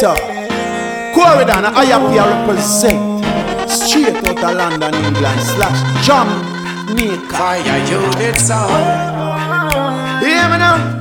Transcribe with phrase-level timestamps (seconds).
[0.00, 3.24] Coreydon, I appear represent
[3.68, 7.36] straight out of London, England, slash Jamaica.
[7.36, 8.70] Fire unit sound.
[8.70, 10.20] Uh-huh.
[10.20, 10.97] Hear me now?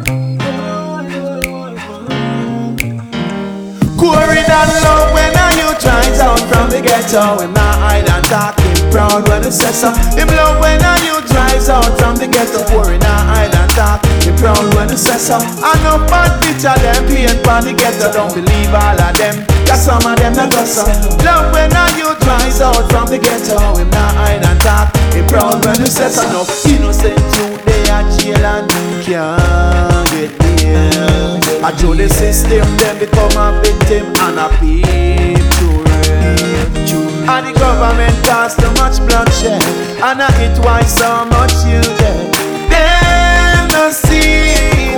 [3.98, 7.42] Coreydon love when I you tries out from the ghetto.
[7.42, 9.90] Him not hide and talking proud when he says so.
[10.14, 12.62] Him love when I you tries out from the ghetto.
[12.70, 14.06] Coreydon hide and talk.
[14.22, 15.42] He proud when he says so.
[15.42, 18.14] I know bad picture them paint from the ghetto.
[18.14, 19.42] Don't believe all of them.
[19.66, 20.86] Cause some of them not so.
[21.26, 23.58] Love when I you tries out from the ghetto.
[23.82, 24.94] Him not hide and talk.
[25.10, 26.24] He proud when he says so.
[26.30, 28.70] No innocent youth they are jail and
[29.02, 31.37] can't get near.
[31.68, 37.28] I show the system, then become a victim and a people to real.
[37.28, 39.62] And the government cause too much bloodshed,
[40.00, 42.32] and I it why so much you dead.
[42.72, 44.96] Them no see.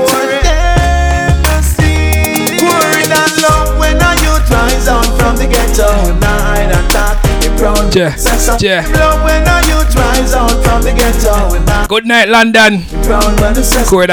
[2.62, 5.90] Worried and love when a youth rise out from the ghetto,
[7.60, 7.96] talk.
[7.96, 8.82] Yeah, Say yeah.
[9.24, 12.84] When a youth rise out from the ghetto, Good night, London.
[13.04, 13.64] proud when he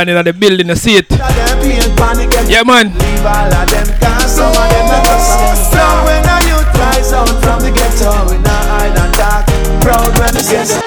[0.09, 1.09] in the building, you see it.
[1.09, 1.21] Them
[1.61, 2.93] paint panic and Yeah, man.
[2.95, 7.13] Leave all of them cause some of them not us Proud when a youth rise
[7.13, 9.47] out from the ghetto We not hide and talk
[9.83, 10.81] Proud when the ghetto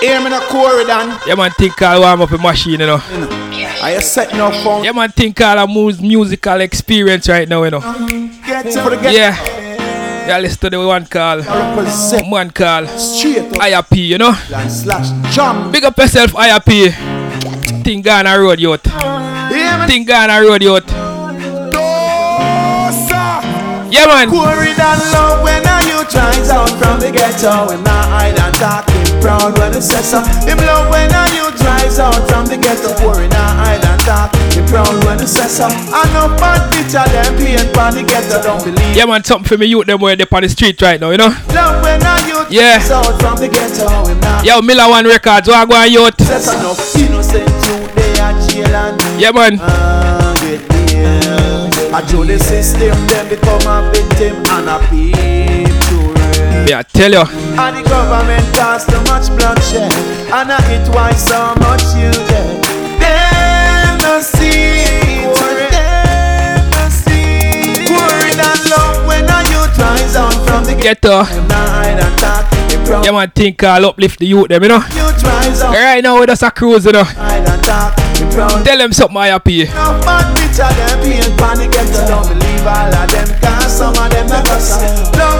[0.00, 3.00] Hear me no Coreydon Yeah, man, think I'll warm up a machine, you know.
[3.82, 7.70] I set no phone Yeah, man, think all a mu- musical experience right now, you
[7.70, 7.80] know.
[7.80, 9.36] Get for the Yeah.
[10.26, 11.42] Yeah, listen to the one call.
[11.42, 12.84] One call.
[12.86, 14.34] IRP, you know.
[14.54, 16.92] and slash jump Big up yourself, IRP.
[17.84, 18.84] Think Ghana Road, youth.
[18.86, 20.88] Hear me Think Ghana Road, youth.
[23.92, 24.28] Yeah, man.
[24.28, 28.93] Coreydon love when a youth rise out from the ghetto We not hide and talk
[29.24, 32.92] proud when he says so Him love when a youth rise out from the ghetto
[33.32, 37.32] not hide and talk Him proud when he says so I know bad picture them
[37.40, 40.26] paint from the ghetto Don't believe Yeah, man, something for me youth them where they
[40.30, 41.32] on the street right now, you know.
[41.56, 42.76] Love when a youth Yeah.
[42.76, 46.20] rise out from the ghetto We not Yo, Miller One Records, what go on, youth?
[46.20, 49.58] so no innocent youth They are jail and Yeah, man.
[49.58, 50.60] uh, get
[51.94, 55.33] I do the system Then become a victim And a real
[56.66, 57.20] Yeah, tell you.
[57.20, 59.92] And the government cause too much bloodshed
[60.32, 62.64] And I it why so much you get
[62.98, 64.82] Them no see
[65.70, 71.24] Them no see Worried and love when a youth rise out from the Ghetto.
[71.24, 74.62] Them not hide and talk They proud Yeah, man, think I'll uplift the youth them,
[74.62, 74.76] you know.
[74.96, 77.04] Youth rise out Right now, we just a cruise, you know.
[77.04, 79.68] Hide and talk They proud Tell them something, IRP.
[85.16, 85.33] no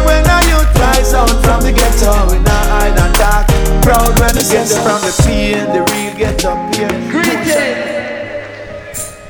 [1.14, 3.46] youth rise out from the ghetto We not hide and talk
[3.82, 7.92] Proud when it gets from the pain The real get up here Greetings.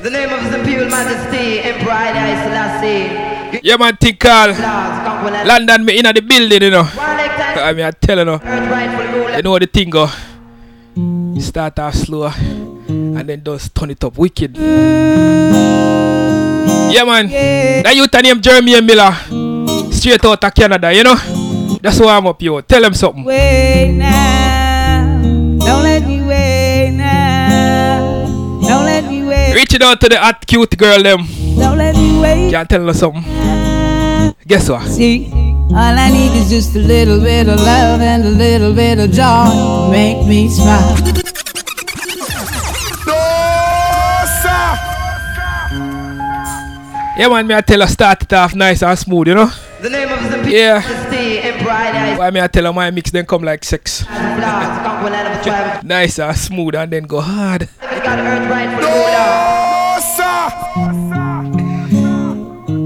[0.01, 3.61] The name of His Imperial Majesty, Emperor Haile Selassie.
[3.63, 4.49] Yeah, man, think Carl.
[4.49, 5.47] Lords, conquer land.
[5.47, 6.83] London, me in the building, you know.
[6.83, 8.35] One leg time, I mean, I tell you, know.
[8.35, 9.35] earth rightful ruler.
[9.37, 10.07] You know the thing go.
[10.95, 14.55] You start off slow and then just turn it up wicked.
[16.93, 17.27] Yeah man.
[17.27, 19.11] That youth name Jeremy Miller.
[19.91, 21.44] Straight out of Canada, you know?
[21.81, 22.61] That's why I'm up here.
[22.61, 23.23] Tell them something.
[23.23, 25.21] Wait now.
[25.59, 28.25] Don't let me wait now.
[28.61, 29.53] Don't let me wait.
[29.55, 31.25] Reaching out to the hot cute girl them.
[31.57, 32.51] Don't let me wait.
[32.51, 33.23] Can't tell her something.
[34.47, 34.87] Guess what?
[34.87, 38.99] See, all I need is just a little bit of love and a little bit
[38.99, 40.95] of joy make me smile.
[47.17, 49.49] Yeah man, me I tell her start it off nice and smooth, you know?
[49.85, 50.79] The name of His Imperial Yeah.
[50.79, 53.97] Majesty, Emperor Haile Why me I tell her my mix then come like sex.
[54.01, 54.41] Selassie.
[54.41, 55.83] Lords, conquer land of the tribe.
[55.83, 57.69] Nice and smooth and then go hard.
[57.83, 59.35] We got earth rightful ruler.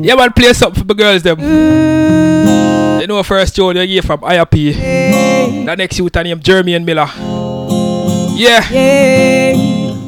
[0.03, 1.39] Yeah man, play something for the girls them.
[2.99, 4.73] You know first tune you get from IRP.
[5.65, 7.07] The next youth named Jeremy and Miller.
[8.35, 8.67] Yeah.
[8.69, 9.55] Yeah,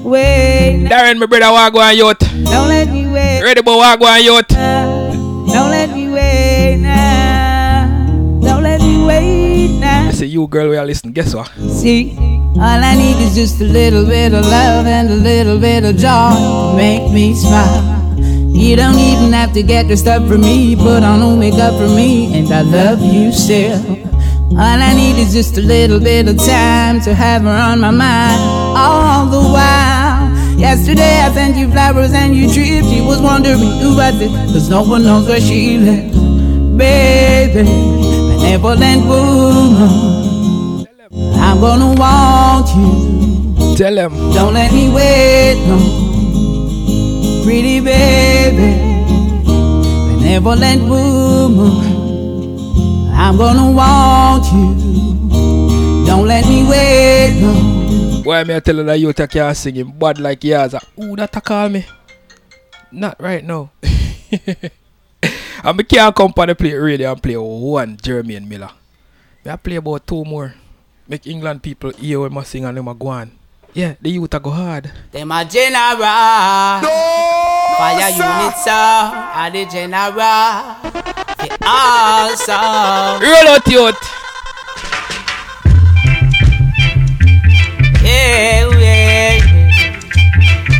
[0.03, 0.87] wait.
[0.89, 2.19] Darren, my brother, walk on youth.
[2.19, 3.41] Don't let me wait.
[3.43, 4.47] Ready boy, walk on youth.
[4.49, 6.10] Don't let me
[6.71, 7.87] wait now.
[8.41, 10.07] Don't let me wait now.
[10.07, 11.13] I say you girl, we are listening.
[11.13, 11.51] Guess what?
[11.69, 15.83] See, all I need is just a little bit of love and a little bit
[15.83, 17.99] of joy make me smile.
[18.51, 21.87] You don't even have to get dressed up for me, put on no makeup for
[21.87, 23.79] me, and I love you still.
[24.51, 27.91] All I need is just a little bit of time to have her on my
[27.91, 28.41] mind
[28.77, 30.29] all the while.
[30.59, 32.87] Yesterday I sent you flowers and you tripped.
[32.89, 36.40] She was wondering who I did, cause no one knows where she lives.
[36.77, 40.87] Baby, benevolent woman.
[41.35, 43.75] I'm gonna want you.
[43.75, 44.13] Tell them.
[44.33, 45.77] Don't let me wait, no.
[47.43, 48.71] Pretty baby.
[50.17, 51.71] benevolent woman.
[53.13, 56.05] I'm gonna want you.
[56.05, 57.39] Don't let me wait.
[57.41, 58.21] No.
[58.23, 60.75] Why me I tell her that you take your singing bad like yours?
[61.01, 61.85] Ooh, that call me.
[62.91, 63.71] Not right now.
[65.63, 68.71] and me can't come on the play really and play one Jermaine Miller.
[69.45, 70.53] Me I play about two more.
[71.07, 73.31] Make England people hear when I sing and them a go on.
[73.73, 74.91] Yeah, the youth go hard.
[75.11, 76.01] Them a general.
[77.77, 80.75] Fire units are the general.
[81.37, 82.57] They also.
[83.21, 83.95] Roll out youth.
[88.03, 89.99] Yeah, yeah, yeah.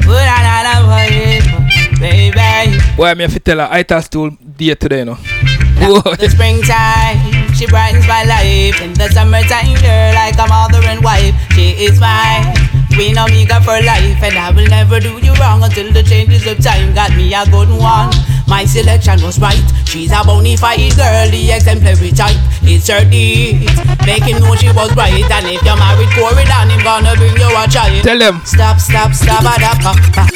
[0.04, 1.62] Put on another
[2.00, 2.78] baby.
[2.98, 4.31] Why me have to tell her I tell stool
[4.62, 5.04] day today.
[5.04, 8.78] The springtime, she brightens my life.
[8.81, 11.34] In the summertime, girl, like a mother and wife.
[11.58, 12.54] She is mine.
[12.94, 16.62] Queen Omega for life, and I will never do you wrong until the changes of
[16.62, 18.12] time got me a good one.
[18.48, 19.63] My selection was right.
[19.86, 22.36] She's a bona fide girl, the exemplary type.
[22.62, 23.72] It's her deeds,
[24.06, 25.24] make him know she was right.
[25.24, 28.04] And if you're married, Corey, then him gonna bring you a child.
[28.04, 28.42] Tell them.
[28.44, 30.28] Stop, stop, stop, a da pa pa.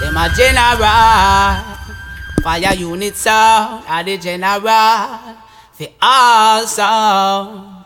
[0.00, 1.67] Them a general.
[2.42, 5.36] Fire units out are the general.
[5.78, 7.84] They all sound.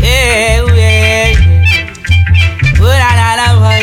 [0.00, 1.94] Yeah, yeah, yeah.
[2.76, 3.78] Put on another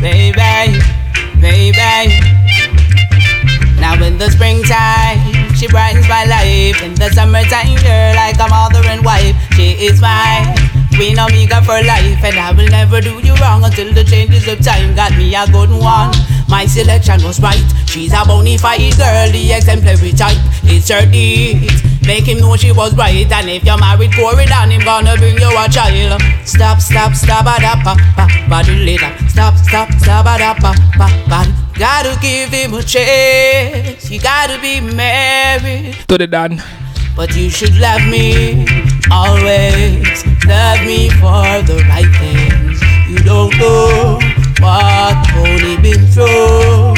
[0.00, 0.80] baby,
[1.40, 2.20] baby.
[3.80, 6.82] Now in the springtime, she brightens my life.
[6.82, 10.65] In the summertime, girl, like a mother and wife, she is mine.
[10.96, 14.64] Queen Omega for life, and I will never do you wrong until the changes of
[14.64, 16.10] time got me a good one.
[16.48, 17.60] My selection was right.
[17.84, 20.40] She's a bona fide girl, the exemplary type.
[20.64, 21.84] It's her deeds.
[22.06, 25.36] Make him know she was right, and if you're married, Corey, then him gonna bring
[25.36, 26.16] you a child.
[26.48, 29.12] Stop, stop, stop, a da pa pa, body later.
[29.28, 31.52] Stop, stop, stop, a da pa pa, body.
[31.78, 34.10] Gotta give him a chance.
[34.10, 35.92] You gotta be married.
[36.08, 36.62] To the done.
[37.14, 38.64] But you should love me
[39.10, 40.24] always.
[40.46, 42.80] Love me for the right things.
[43.08, 44.18] You don't know
[44.60, 46.94] what Tony been through.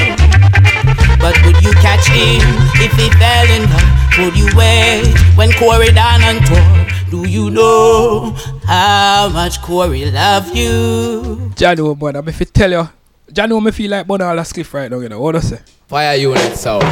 [1.20, 2.40] But would you catch him
[2.80, 3.98] if he fell in love?
[4.18, 6.86] Would you wait when Corey down on tour?
[7.10, 11.50] Do you know how much Corey love you?
[11.56, 12.88] Jano, man, I'm if you tell you.
[13.32, 15.20] Jano, me feel like burn all the cliff right now, you know.
[15.20, 15.60] What do you say?
[15.86, 16.82] Fire unit sound.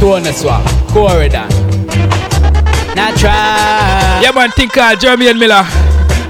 [0.00, 0.64] Tone swap.
[0.90, 2.05] Coreydon.
[2.96, 4.22] Natural.
[4.24, 5.64] Yeah, man, think uh, and Miller.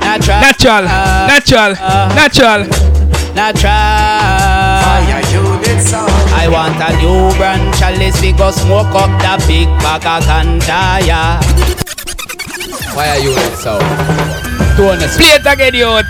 [0.02, 0.40] Natural.
[0.40, 2.12] Natural, Uh, natural, uh.
[2.14, 2.60] natural.
[3.34, 4.82] Natural.
[4.82, 6.10] Fire unit sound.
[6.34, 11.06] I want a new brand chalice We go smoke up the big bag of ganja
[11.06, 11.40] yeah.
[12.94, 13.82] Fire unit sound.
[14.76, 15.16] Tone swap.
[15.16, 16.06] Play it again, youth.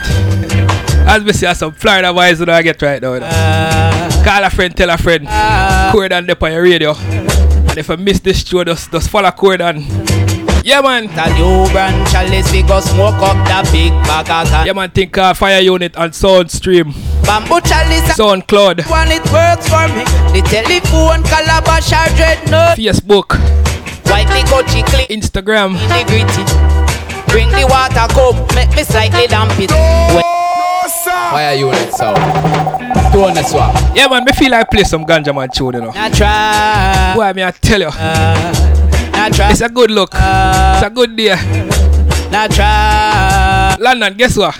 [1.09, 3.15] As we see, some Florida boys that I get right now.
[3.15, 3.27] You know.
[3.27, 5.27] Uh, Call a friend, tell a friend.
[5.29, 6.95] uh, Coreydon up on your radio.
[6.95, 9.85] And if I miss this show, just, just follow Coreydon.
[10.67, 11.05] Yeah, man.
[11.05, 14.91] a new brand chalice We go smoke up the big bag of ganja Yeah, man.
[14.91, 16.91] Think uh, Fire Unit and Sound Stream,
[17.23, 20.03] Bamboo chalice Sound Cloud, One it works for me
[20.35, 23.39] The telephone calabash or dreadnought Facebook,
[24.11, 25.75] White the coachy click Instagram.
[25.87, 26.43] the gritty
[27.31, 30.25] Bring the water cup Make me slightly damp it Well,
[31.07, 32.17] Fire unit sound.
[33.13, 33.75] Tone swap.
[33.97, 34.25] Yeah, man.
[34.25, 35.91] Me feel like play some ganja man tune, you know.
[35.91, 37.91] Natural Boy, me I tell you,
[39.27, 40.11] Natural it's a good look.
[40.15, 41.35] Uh, it's a good day.
[42.31, 44.55] Natural London, guess what?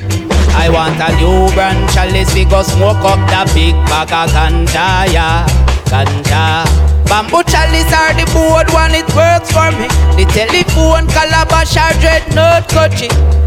[0.59, 5.47] I want a new brand chalice go smoke up the big bag of ganja yeah.
[5.87, 6.67] Ganja
[7.07, 9.87] Bamboo chalice are the board one It works for me
[10.19, 13.46] The telephone calabash or dreadnought coachy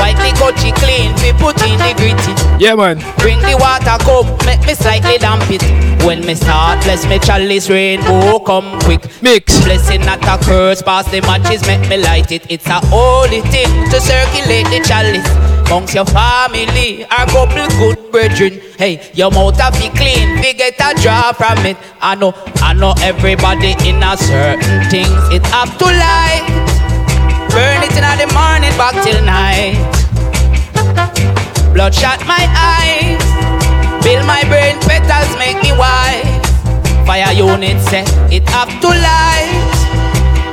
[0.00, 2.96] White the coachy clean We put in the gritty Yeah, man.
[3.20, 5.62] Bring the water cup, make me slightly damp it.
[6.04, 9.04] When me start, bless me chalice rainbow come quick.
[9.22, 9.62] Mix.
[9.64, 12.50] Blessing not a curse, pass the matches, make me light it.
[12.50, 15.28] It's a holy thing to circulate the chalice.
[15.66, 18.60] Amongst your family, a couple good brethren.
[18.78, 21.76] Hey, your mouth a be clean, we get a draw from it.
[22.00, 25.22] I know, I know everybody in a certain things.
[25.30, 26.69] It have to light.
[27.50, 29.74] Burn it in the morning, back till night.
[31.74, 33.22] Bloodshot my eyes.
[34.04, 36.24] Build my brain petals, make me wise.
[37.06, 39.50] Fire unit set, it up to light.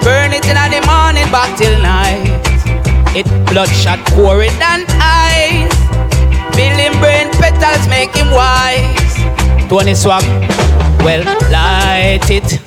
[0.04, 2.42] Burn it in the morning, back till night.
[3.16, 5.70] It bloodshot core than ice.
[6.56, 9.16] Building brain petals, make him wise.
[9.70, 10.24] Tony Swag,
[11.06, 12.60] well, light it.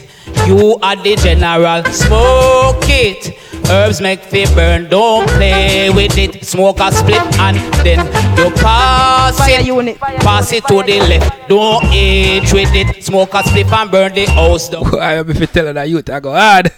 [0.47, 3.40] You are the general, smoke it.
[3.71, 6.45] Herbs make fi burn, don't play with it.
[6.45, 8.01] Smoke a split and then
[8.37, 9.67] you pass Fire it.
[9.67, 9.97] unit.
[9.99, 13.05] Pass it to the left, don't eat with it.
[13.05, 14.99] Smoke a split and burn the house down.
[15.01, 16.73] I am if you tell that youth, I go hard.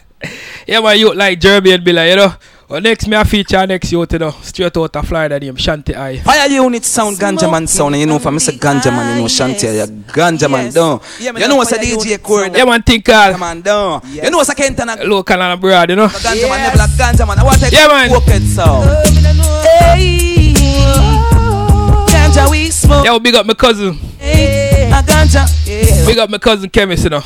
[0.66, 2.34] yeah, my youth like Jeremy and Billa, you know.
[2.68, 5.94] Well, next me a feature next youth, you know, straight out of Florida name, Shanty
[5.94, 6.18] Eye.
[6.20, 9.14] Fire unit sound ganja man sound and you know if I miss a ganja man
[9.16, 10.74] you know Shanty ya ganja man Yes.
[10.74, 11.00] down.
[11.20, 13.60] Yeah, You know know what's a DJ unit Cord Yeah, man, think uh, all man
[13.60, 14.00] down.
[14.06, 16.06] You know what's a Kenton a local and abroad, you know.
[16.08, 17.38] ganja man never like ganja man.
[17.38, 18.08] I want to Yeah, man.
[18.08, 18.88] pocket sound.
[19.66, 20.54] Hey,
[22.08, 23.04] ganja we smoke.
[23.04, 23.94] Yo, big up my cousin.
[24.18, 25.44] Hey, a ganja.
[25.66, 26.06] Yeah.
[26.06, 27.22] Big up my cousin Chemist, you know.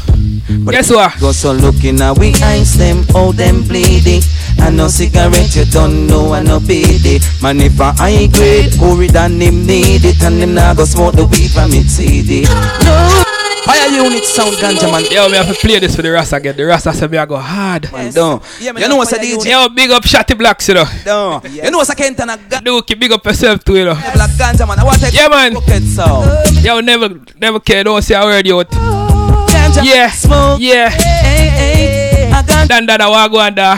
[0.70, 1.12] Guess what?
[1.12, 1.16] Ah?
[1.20, 4.22] Go so looking at we eyes them, all them bleeding.
[4.58, 7.20] And no cigarette you don't know and no PD.
[7.42, 10.22] Man if I high grade, hurry than him need it.
[10.22, 12.42] And him now go smoke the weed from it CD.
[12.42, 13.22] No.
[13.66, 15.04] Fire unit sound ganja man.
[15.10, 16.56] Yo, me have to play this for the Rasta again.
[16.56, 17.90] The Rasta said me I go hard.
[17.92, 18.40] Man, down.
[18.60, 19.50] Yeah, man, you know what's a fire DJ?
[19.50, 20.84] Yo, big up Shotty Blacks, you know.
[21.04, 21.42] Down.
[21.50, 23.94] You know what's a Kenton a ga- Dookie, big up yourself too, you know.
[24.14, 24.78] black ganja man.
[24.78, 25.54] I want to Yeah, man.
[25.54, 26.30] pocket sound.
[26.64, 27.08] Yo, never,
[27.40, 27.82] never care.
[27.82, 28.62] Don't say a word, yo.
[28.62, 30.60] Ganja Yeah, smoke.
[30.60, 30.88] yeah.
[30.90, 32.68] Hey, hey, a ganja.
[32.68, 33.76] Dan dada wago and uh,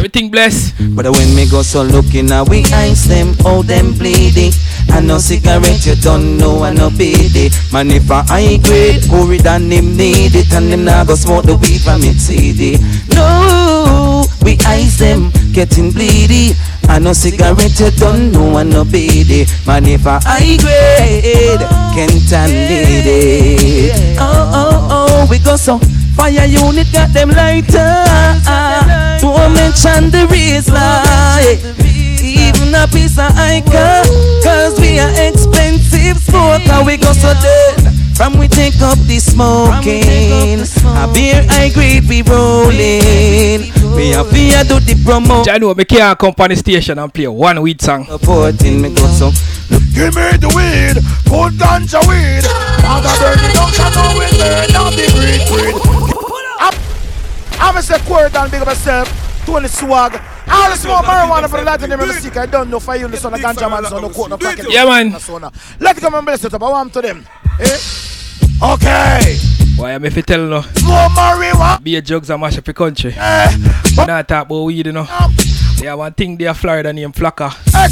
[0.00, 0.72] everything blessed.
[0.96, 4.52] But when me go so looking at we eyes them, all them bleeding.
[4.88, 7.52] I no cigarette you don't know I no PD.
[7.70, 10.52] Man if I high grade, hurry than him need it.
[10.54, 12.78] And him now go smoke the weed from it CD.
[13.14, 16.56] No, we eyes them getting bleedy.
[16.90, 19.46] And no cigarette you don't know and no PD.
[19.66, 21.60] Man if I high grade,
[21.94, 24.18] can't need it.
[24.18, 25.78] Oh, oh, oh, we go so
[26.16, 28.04] Fire unit got them lighter.
[29.20, 30.74] Don't mention the reason.
[32.22, 34.04] Even a piece of Ica.
[34.42, 36.84] Cause we are expensive smoker.
[36.84, 37.94] We go so dead.
[38.16, 40.60] From we take up the smoking.
[40.84, 43.72] A beer I grade we rolling.
[44.00, 45.46] We have fear do the promo.
[45.46, 48.06] I know me can't come on the station and play one weed song.
[48.06, 49.28] Supporting me go so.
[49.92, 50.96] Give me the weed,
[51.28, 52.40] good ganja weed.
[52.80, 55.76] And I burn it down, I know it burn down the breed, breed.
[56.64, 56.72] I'm,
[57.60, 59.06] I'm a say queer down, big up myself.
[59.44, 60.18] Tony Swag.
[60.48, 62.38] All the smoke marijuana for the Latin name of the sick.
[62.38, 64.64] I don't know for you, the son of ganja man, son of coat, no pocket.
[64.70, 65.12] Yeah, man.
[65.78, 66.62] Let it come and bless it up.
[66.62, 67.26] I want to them.
[67.60, 67.78] Eh?
[68.62, 69.49] Okay.
[69.80, 70.60] Why am I fi tell no?
[71.82, 73.14] Be a drugs and mash up the country.
[73.16, 73.56] Eh.
[73.96, 75.06] But not talk about weed, you know.
[75.80, 77.48] Yeah, one thing there, Florida named Flocka.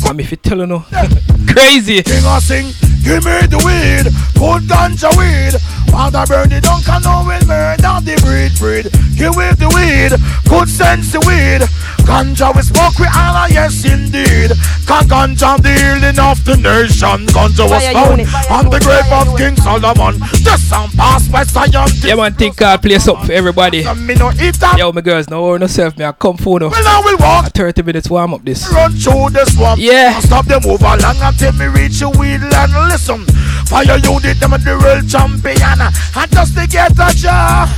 [0.07, 0.81] I'm if you tell you no.
[1.49, 2.03] Crazy.
[2.03, 2.67] King or sing,
[3.03, 4.05] give me the weed,
[4.37, 5.57] good ganja weed.
[5.91, 8.87] Father burn it down, can no will murder the breed, breed.
[9.19, 10.13] Give me the weed,
[10.49, 11.67] good sense the weed.
[12.07, 14.53] Ganja we smoke we honor, yes indeed.
[14.87, 17.27] Can ganja the healing of the nation.
[17.35, 20.19] Ganja was Fire found on the grave of King Solomon.
[20.45, 22.05] The sound passed by scientists.
[22.05, 23.85] Yeah, man, think I'll play something for everybody.
[23.85, 24.77] And me no eat that.
[24.79, 26.05] Yo, my girls, no worry yourself, me.
[26.05, 26.69] I come for no.
[26.69, 28.71] Well, now we walk A 30 minutes warm up this.
[28.73, 29.81] run through the swamp.
[29.81, 30.19] Yeah.
[30.21, 33.27] Stop them move along until me reach your wheel and listen.
[33.69, 35.79] Fire unit, them are the real champion.
[36.17, 37.69] I just to get a job.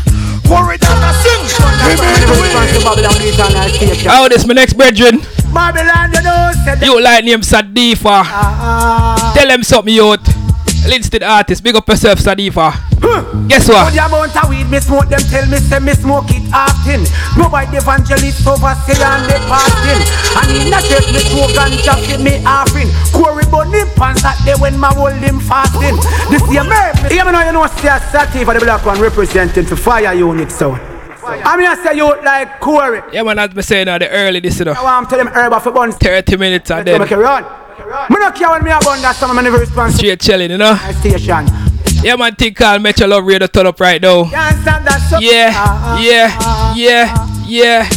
[0.47, 1.43] Worry down and sing.
[1.83, 4.07] Give me the weed.
[4.09, 5.21] Oh, this my next brethren.
[5.53, 8.23] Babylon, you know, You like name Sadifa.
[8.23, 9.33] Ah, ah.
[9.35, 10.23] Tell them something, youth.
[10.89, 12.73] Linstead artist, big up yourself, Sadifa.
[13.49, 13.93] Guess what?
[13.93, 17.03] The amount of weed me smoke, them tell me say me smoke it often.
[17.37, 20.01] Nobody evangelist over say and they fasting.
[20.39, 22.89] And in a church me smoke ganja fit me offering.
[23.13, 25.99] Corey bunny pants that day when my hold him fasting.
[26.31, 26.79] This year me,
[27.11, 30.51] yeah me know you know say a Sati the black one representing for fire unit
[30.53, 30.81] sound.
[31.23, 33.03] I mean I say you like Corey.
[33.13, 34.73] Yeah, man, as me saying now, the early this, you know.
[34.73, 35.93] I want to tell them herb for bun.
[35.93, 37.45] 30 minutes and Then then make it run.
[38.09, 40.21] Me no care when me a bun that some of me never respond to straight
[40.21, 40.75] chilling, you know.
[41.01, 41.47] station.
[42.03, 44.25] Yeah, man, think Carl Metro Love Radio turn up right now.
[44.31, 45.19] Can't stand that so.
[45.21, 47.45] Yeah, Ah, ah, yeah, ah, yeah, ah.
[47.47, 47.89] yeah.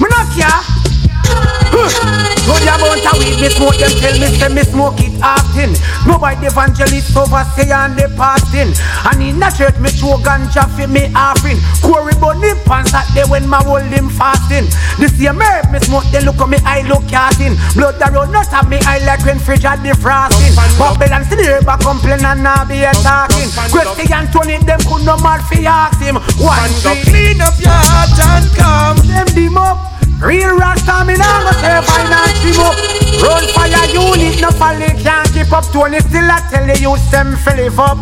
[0.00, 2.22] Me not care.
[2.46, 5.74] Good the amount of weed me smoke, them tell me say me smoke it often.
[6.06, 8.70] Nobody evangelist over say and they fasting.
[9.02, 11.58] And in the church me show ganja for me offering.
[11.82, 14.70] Corey bunny pants that day when my hold him fasting.
[14.94, 15.42] This year me
[15.74, 17.58] me smoke, they look at me eye look casting.
[17.74, 20.54] Blood that run out of me eye like when fridge had defrosting.
[20.78, 23.50] Babylon still here back complain and now be a talking.
[23.74, 26.22] Christian Tony them could no mad fi ask him.
[26.38, 28.98] One thing clean up your heart and come.
[29.10, 29.95] them dim up.
[30.20, 32.76] Real rasta me nah go say finance him up.
[33.22, 35.64] Run fire unit no folly can't keep up.
[35.72, 37.98] Tony still a tell the youth them fill it up.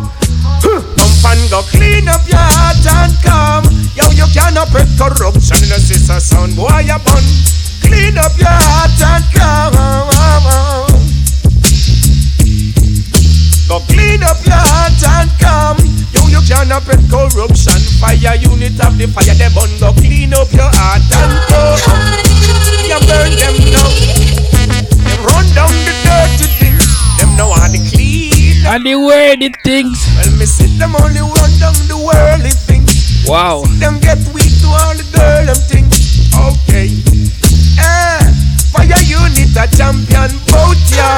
[0.63, 0.81] Come
[1.27, 3.65] and go clean up your heart and come.
[3.93, 6.55] Yo, you cannot break corruption in a sister son.
[6.55, 7.23] Boy, you bun.
[7.83, 9.75] Clean up your heart and come.
[13.67, 15.77] Go clean up your heart and come.
[16.13, 17.84] Yo, you cannot break corruption.
[18.05, 19.65] Fire unit of the fire, they bun.
[19.81, 22.05] Go clean up your heart and come.
[22.85, 23.89] Yo, fire burn them now.
[25.09, 26.85] Them run down the dirty things.
[27.17, 28.61] Them know how to clean.
[28.69, 29.97] And the worthy things.
[30.21, 33.25] Well, me see them only run down the worldly things.
[33.25, 33.65] Wow.
[33.65, 36.29] See them get weak to all the girl them things.
[36.29, 36.93] Okay.
[37.81, 38.21] Eh,
[38.69, 41.09] fire unit a champion boat ya.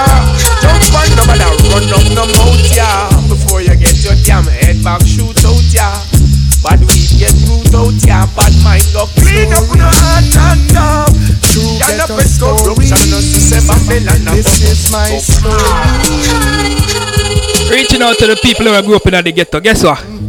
[0.63, 3.12] Don't find nobody run up no mouth ya.
[3.27, 5.91] Before you get your damn head back shoot out ya.
[6.64, 8.26] Bad weed get root out ya.
[8.36, 11.12] Bad mind go clean up no heart and top.
[11.46, 15.56] True Y'all ghetto not press corruption no to say Babylon and This is my story.
[17.70, 19.60] Reaching out to the people who are grew up in the ghetto.
[19.60, 20.26] Guess what?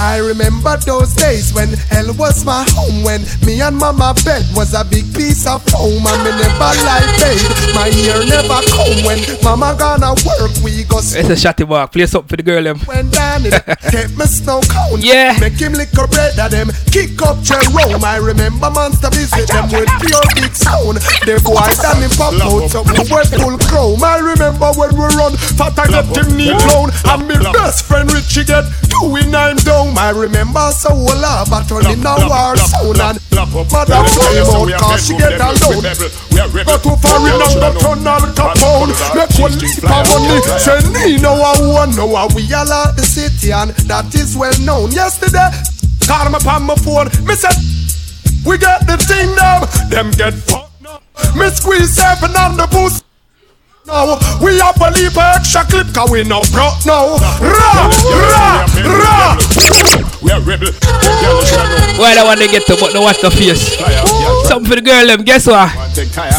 [0.00, 4.72] I remember those days when hell was my home When me and mama bed was
[4.72, 7.44] a big piece of foam And me never like paid,
[7.76, 11.92] my ear never come When mama gonna work, we go It's a shotty walk.
[11.92, 12.80] Play something for the girl them.
[12.88, 13.50] When Danny
[13.92, 15.36] kept me snow cone Yeah.
[15.36, 18.00] Make him lick a bread at them Kick up Jerome.
[18.00, 20.96] I remember monster visit them with pure big sound
[21.28, 24.00] The boy Danny pop out so we were full chrome.
[24.00, 26.88] I remember when we run Fat I get him knee blown.
[27.04, 31.44] And me best friend Richie get two in nine down I remember so well uh,
[31.48, 33.18] but turning a war sound And
[33.52, 35.82] mother play out cause she get alone.
[36.64, 40.40] Go too far in and go turn Al Capone Make one leap of money.
[40.58, 44.36] Say me know I want know how we all out the city And that is
[44.36, 44.92] well known.
[44.92, 45.50] Yesterday
[46.06, 47.06] Call him upon my phone.
[47.26, 47.54] Me said
[48.46, 49.64] We get the thing now.
[49.90, 51.00] Them get fucked now.
[51.36, 53.04] Me squeeze seven on the boost
[53.90, 57.90] now we have a leap extra clip cause we no broke now Ra,
[58.22, 59.36] ra, ra
[60.22, 60.70] We are rebel.
[61.98, 63.76] Why I want to get to but no watch the face.
[64.46, 65.24] Something for the girl them.
[65.24, 65.72] Guess what?
[65.94, 66.30] Take tire.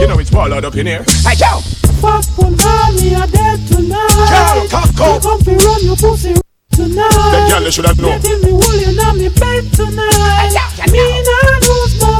[0.00, 1.04] You know it's ball out up in here.
[1.26, 1.60] Hey, yo!
[2.00, 2.54] Fuck one
[2.94, 4.08] me a dead tonight.
[4.30, 6.34] Girl, cock You come fi run your pussy
[6.70, 7.10] tonight.
[7.10, 8.20] The girl they should have known.
[8.22, 10.54] Getting me wool in me bed tonight.
[10.90, 12.19] Me nah lose my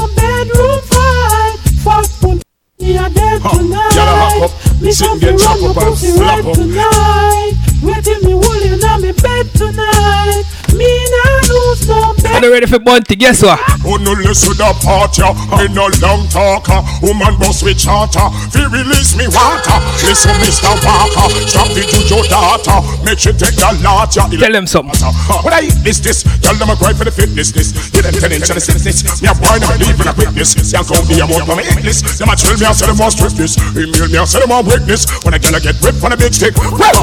[2.81, 3.57] one me a dead Huh.
[3.57, 3.95] tonight.
[3.95, 6.53] Y'all a hop up, Me sit and get chop up and slap up.
[6.53, 7.53] tonight.
[7.81, 10.43] Getting me wool in me bed tonight.
[10.73, 13.15] Me nah lose Are you ready for Bunty?
[13.15, 13.59] Guess what?
[13.83, 15.17] Who no listen to the part?
[15.19, 16.79] I no long talker.
[17.03, 18.27] Woman boss with charter.
[18.49, 19.77] Fi release me water.
[20.07, 20.71] Listen, Mr.
[20.81, 21.27] Walker.
[21.45, 22.79] Stop the juju data.
[23.03, 24.27] Make sure take the lot ya.
[24.31, 24.95] Tell them something.
[25.43, 27.75] When I eat this, this, tell them I cry for the fitness, this.
[27.91, 29.21] Give them 10 inch of the sickness.
[29.21, 30.55] Me a boy, not believe in a witness.
[30.71, 31.83] Can't go be a more from a hit.
[32.17, 33.59] Them a chill me, I say them want strip this.
[33.75, 35.03] Email me, I say them want witness.
[35.27, 36.55] When I get, I get whipped on a big stick.
[36.55, 37.01] Well,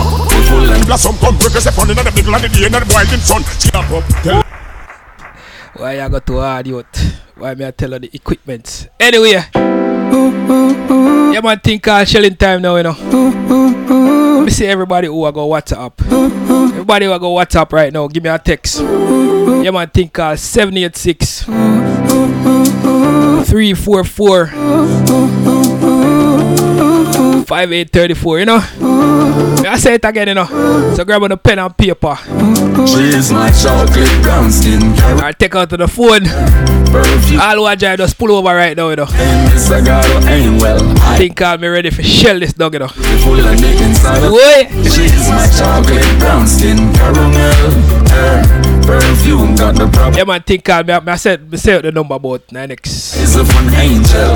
[0.48, 2.74] full and blossom come quick as the fun in the middle of the day and
[2.74, 3.42] the wild in sun.
[3.74, 3.84] Up,
[5.76, 6.86] Why I got to hard youth?
[7.36, 8.88] Why me I tell her the equipment?
[9.00, 9.42] Anyway.
[11.32, 12.96] Yeah man think uh, shelling time now you know.
[14.38, 15.92] Let me see everybody who I go WhatsApp.
[16.70, 18.80] Everybody who I go WhatsApp right now, give me a text.
[18.80, 24.44] Yeah man think uh, 786 344
[27.48, 28.60] 5834, you know?
[29.64, 30.44] I say it again, you know.
[30.94, 32.14] So grab on a pen and paper.
[32.86, 34.82] She's my chocolate brown skin
[35.18, 36.24] I take out to the phone.
[36.92, 37.40] perfume.
[37.40, 39.06] All who drive just pull over right now, you know.
[39.10, 40.78] And this ain't well.
[41.00, 42.88] I Think I'll be ready for shell this dog, you know.
[42.88, 44.68] full of dick inside of Wait.
[44.84, 47.72] She's my chocolate brown skin caramel.
[48.12, 51.92] Her perfume got the proper Yeah man, think I'll be I said say out the
[51.92, 53.36] number about next.
[53.36, 54.32] of an angel.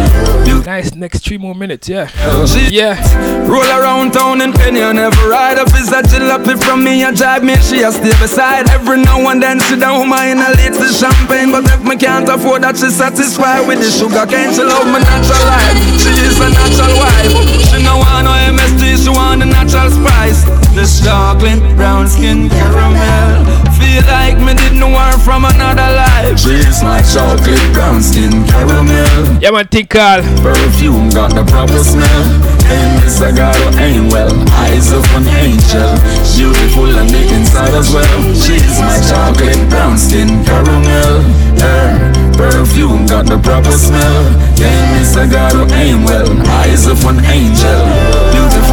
[0.46, 2.06] You Nice next three more minutes, yeah.
[2.44, 3.00] She Yeah.
[3.48, 5.68] roll around town in penny and never ride up.
[5.74, 7.56] Is love it from me and drive me.
[7.56, 9.58] She a stay beside every now and then.
[9.60, 13.80] She don't mind a little champagne but if me can't afford that she satisfied with
[13.80, 14.52] the sugar cane.
[14.52, 15.76] She love me natural life.
[15.96, 17.32] She is a natural wife.
[17.72, 20.44] She no want no MSG she want the natural spice.
[20.76, 26.38] The chocolate brown skin caramel feel like me didn't know from another life.
[26.38, 29.42] She's my chocolate brown skin caramel.
[29.42, 32.22] Yeah man, think I'll Perfume got the proper smell.
[32.72, 34.32] And this cigar ain't well.
[34.64, 35.92] Eyes of an angel.
[36.34, 38.18] Beautiful and thick inside as well.
[38.32, 41.20] She's my chocolate brown skin caramel.
[41.60, 44.24] Her perfume got the proper smell.
[44.56, 46.30] And this cigar ain't well.
[46.64, 47.82] Eyes of an angel.
[48.32, 48.71] Beautiful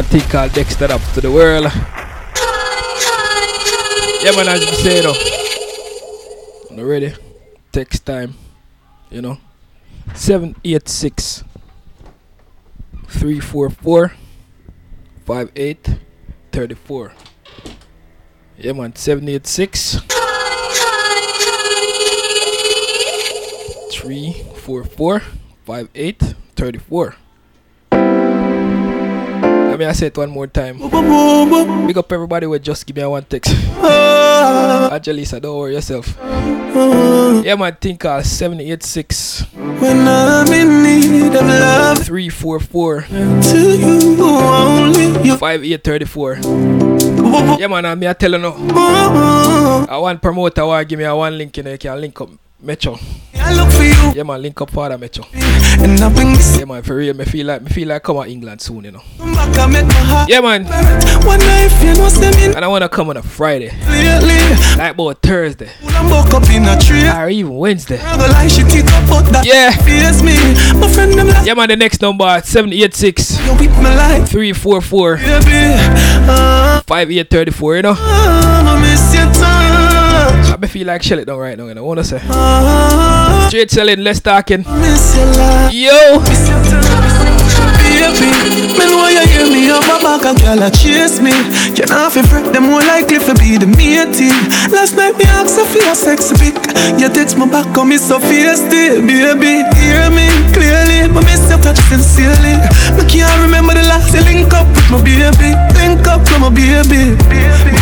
[0.00, 1.64] Man, think I'll next up to the world.
[4.24, 5.12] Yeah man, as you say though.
[6.74, 7.12] You ready?
[7.70, 8.32] Text time.
[9.10, 9.36] You know.
[10.14, 11.44] 786
[13.08, 14.12] 344
[15.26, 17.12] 5834.
[18.56, 20.00] Yeah man, 786
[23.90, 27.16] 344 5834.
[29.80, 30.78] Me I say it one more time.
[31.86, 33.50] Big up everybody with just give me a one text.
[34.92, 36.16] Angelisa, don't worry yourself.
[36.20, 37.42] ah.
[37.44, 39.44] Yeah, man, think uh 786
[39.80, 46.38] When I'm in need of love 344 to you only you 5834.
[47.58, 48.52] Yeah, man, I'm here telling you.
[48.76, 52.30] I want promoter, want give me a one link, you know, you can link up
[52.62, 52.98] Metro.
[53.42, 55.24] I look for you Yeah, man, link up Father Metro.
[55.32, 58.18] and I bring this Yeah, man, for real, me feel like me feel like come
[58.18, 59.02] out England soon, you know.
[59.18, 60.64] back I make my heart Yeah, man,
[61.24, 63.70] One night you know say me and I wanna come on a Friday,
[64.76, 67.96] like about Thursday I'm woke up in a tree or even Wednesday.
[67.96, 69.70] Girl like she teeth up but that Yeah.
[69.70, 70.34] face me
[70.78, 75.16] My friend them like Yeah, man, the next number 786 you with me like 344
[75.16, 75.76] Baby
[76.28, 77.94] ah, 5834, you know.
[80.62, 81.74] Ah, I miss your touch I me feel like shell it down right now, you
[81.74, 81.82] know.
[81.82, 84.64] I wanna say ah, straight selling, less talking.
[84.80, 86.89] Miss your life Yo, Miss your touch
[88.00, 88.32] Baby,
[88.80, 91.36] me know you hear me up my back a girl a chase me.
[91.76, 94.32] You know if you fret them more likely to be the matey
[94.72, 96.56] Last night me asked her for your sexy pic.
[96.96, 101.60] You text me back on me so feisty Baby, hear me clearly But miss your
[101.60, 102.56] touch sincerely
[102.96, 105.52] Me can't remember the last you link up with my baby.
[105.76, 107.16] Link up with my baby.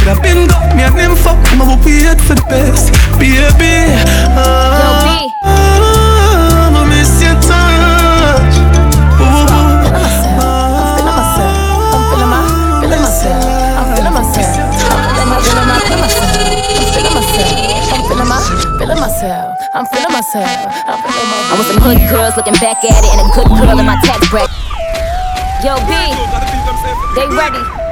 [0.03, 2.91] But I been up, me and him fuck Me will wait for the best
[3.23, 3.87] Baby,
[4.35, 5.08] ah,
[19.19, 19.59] myself.
[19.75, 20.47] I'm feeling myself.
[20.87, 21.51] I'm feeling my.
[21.51, 23.99] I want some hood girls looking back at it and a good girl in my
[24.07, 24.55] tax bracket.
[25.65, 25.93] Yo, B,
[27.19, 27.88] they ready.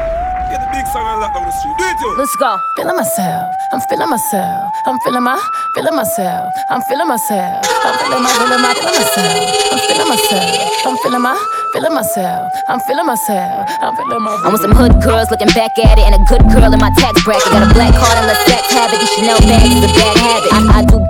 [2.16, 2.58] Let's go.
[2.76, 3.54] Feeling myself.
[3.72, 4.72] I'm feeling myself.
[4.86, 5.36] I'm feeling my,
[5.74, 6.52] feeling myself.
[6.70, 7.66] I'm feeling myself.
[7.84, 9.36] I'm feeling my, feeling my, feeling myself.
[9.72, 10.86] I'm feeling myself.
[10.86, 11.36] I'm feeling my,
[11.72, 12.52] feeling myself.
[12.68, 13.68] I'm feeling myself.
[13.82, 14.32] I'm feeling my.
[14.44, 16.90] I want some hood girls looking back at it and a good girl in my
[16.96, 17.52] tax bracket.
[17.52, 19.00] Got a black card and a sex habit.
[19.00, 20.52] These Chanel bags is a bad habit.
[20.52, 21.04] I, I do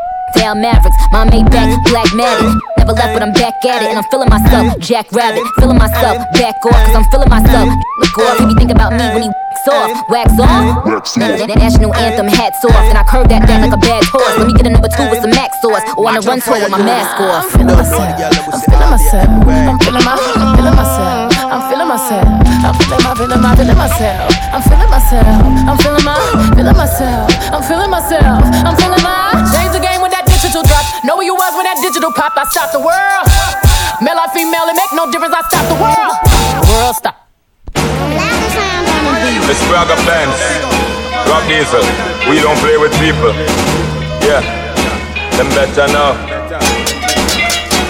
[0.46, 2.54] down Mavericks, my Maybach, black magic.
[2.78, 4.78] Never left, but I'm back at it, and I'm feeling myself.
[4.78, 6.22] Jack Rabbit, feeling myself.
[6.38, 7.66] Back off, cause I'm feeling myself.
[7.98, 9.90] Look off, he be think about me when he wax off.
[10.06, 10.86] Wax on?
[11.18, 12.78] That, that national anthem, hats off.
[12.78, 14.38] And I curve that down like a bad horse.
[14.38, 15.82] Let me get a number two with some max sauce.
[15.98, 17.50] Or on a run tour with my mask I'm off.
[17.50, 18.06] feeling myself.
[18.06, 19.26] I'm feeling myself.
[19.26, 20.14] I'm feeling my.
[20.14, 21.34] I'm feeling myself.
[21.42, 22.22] I'm feeling myself.
[22.62, 23.18] I'm feeling my.
[23.18, 23.50] Feeling my.
[23.58, 24.30] Feeling myself.
[24.54, 25.26] I'm feeling myself.
[25.66, 26.14] I'm feeling my.
[26.54, 27.26] Feeling myself.
[27.50, 28.46] I'm feeling myself.
[28.62, 29.15] I'm feeling my.
[32.12, 32.36] Pop.
[32.36, 33.24] I stop the world.
[34.02, 35.34] Male or female, it make no difference.
[35.34, 36.14] I stop the world.
[36.68, 37.16] World stop.
[39.48, 40.40] It's Braga Bands,
[41.30, 41.82] Rock Diesel.
[42.28, 43.32] We don't play with people.
[44.26, 44.42] Yeah,
[45.36, 46.35] them better know.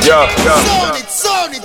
[0.06, 0.94] Yeah, yeah.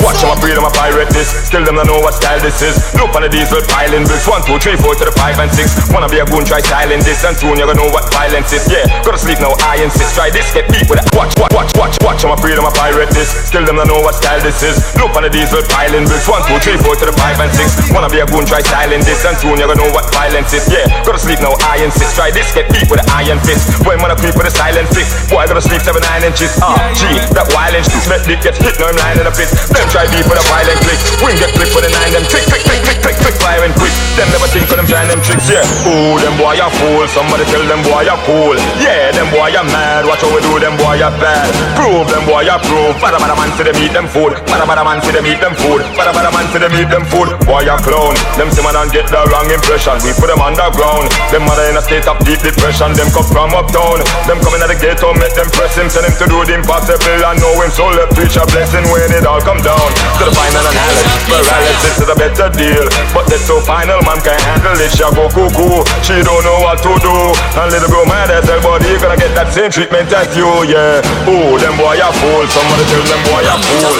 [0.02, 1.30] Watch my freedom, I pirate this.
[1.46, 2.74] Still them don't know what style this is.
[2.98, 4.26] Look on the diesel piling bills.
[4.26, 5.78] One, two, three, four to the five and six.
[5.94, 7.22] Wanna be a goon, try styling this.
[7.22, 8.66] And soon you're gonna know what violence is.
[8.66, 10.18] Yeah, gotta sleep now, I insist.
[10.18, 11.06] Try this, get beat with it.
[11.14, 13.30] Watch, watch, watch, watch, watch my freedom, I pirate this.
[13.30, 14.82] Still them don't know what style this is.
[14.98, 16.26] Look on the diesel piling bills.
[16.26, 17.78] One, two, three, four to the five and six.
[17.94, 19.22] Wanna be a goon, try styling this.
[19.22, 20.66] And soon you're gonna know what violence is.
[20.66, 22.18] Yeah, gotta sleep now, I insist.
[22.18, 23.86] Try this, get beat with an iron fist.
[23.86, 25.30] When wanna creep with a silent fist.
[25.30, 26.58] Boy, I gotta sleep seven, nine inches.
[26.58, 27.06] Ah, G,
[27.38, 27.86] that wild inch.
[28.10, 29.52] Let dick get hit, now I'm lying in a fist.
[29.76, 31.00] Them try beat with a violent click.
[31.20, 33.76] Wing get click with a nine, them trick, trick, trick, trick, trick, trick, fire and
[33.76, 33.92] quick.
[34.16, 35.68] Them never think of them trying them tricks, yeah.
[35.92, 37.04] Ooh, them boy a fool.
[37.12, 38.56] Somebody tell them boy a cool.
[38.80, 40.08] Yeah, them boy a mad.
[40.08, 41.52] Watch how we do them boy a bad.
[41.76, 42.96] Prove them boy a prove.
[43.04, 44.32] Bada bada man see them eat them food.
[44.48, 45.84] Bada bada man see them eat them food.
[46.00, 47.36] Bada bada man see them eat them food.
[47.44, 48.16] Boy a clown.
[48.40, 50.00] Them see man and get the wrong impression.
[50.08, 51.12] We put them underground.
[51.36, 52.96] Them mother in a state of deep depression.
[52.96, 54.00] Them come from uptown.
[54.24, 55.92] Them coming out the ghetto, make them press him.
[55.92, 57.20] Send him to do the impossible.
[57.28, 59.90] I know him, so let preach a blessing when it all come down.
[60.22, 62.86] To the final analysis, paralysis is a better deal.
[63.18, 64.94] But that's so final, man can't handle it.
[64.94, 67.18] She go cuckoo, she don't know what to do.
[67.58, 70.46] And little bro mad as hell, but he gonna get that same treatment as you,
[70.70, 71.02] yeah.
[71.26, 72.46] Oh, them boy a fool.
[72.46, 73.98] Somebody tell them boy a fool.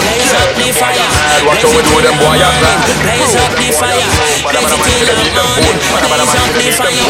[0.78, 2.78] Mad, watch how we do them boy a bad.
[3.02, 4.06] Blaze up the fire,
[4.46, 5.82] blaze it till the morning.
[5.82, 7.02] Blaze up the fire,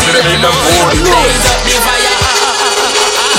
[0.00, 0.56] blaze up
[1.68, 2.01] the fire.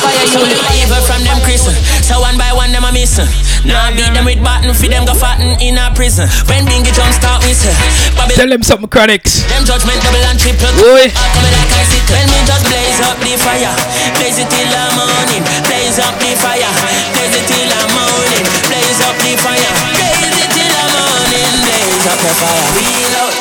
[0.03, 1.71] Fire you evil from them prison.
[2.03, 3.31] So one by one them a missing.
[3.63, 6.27] Now beat them with baton, for them go fatten in a prison.
[6.51, 7.71] When bingy jump start say,
[8.19, 9.47] Bobby Tell them something, Chronixx.
[9.47, 10.67] them judgment double and triple.
[10.91, 11.07] Oi.
[11.07, 13.71] Coming like I sit when me just blaze up the fire,
[14.19, 15.43] blaze it till the morning.
[15.63, 16.71] Blaze up the fire,
[17.15, 18.43] blaze it till the morning.
[18.67, 21.51] Blaze up the fire, blaze it till the morning.
[21.63, 22.67] Blaze up the fire.
[22.75, 23.32] Wheel out.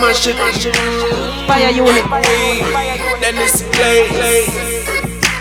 [0.00, 0.36] Mash it.
[1.46, 2.04] Fire oh, unit.
[3.20, 4.08] Then it's play.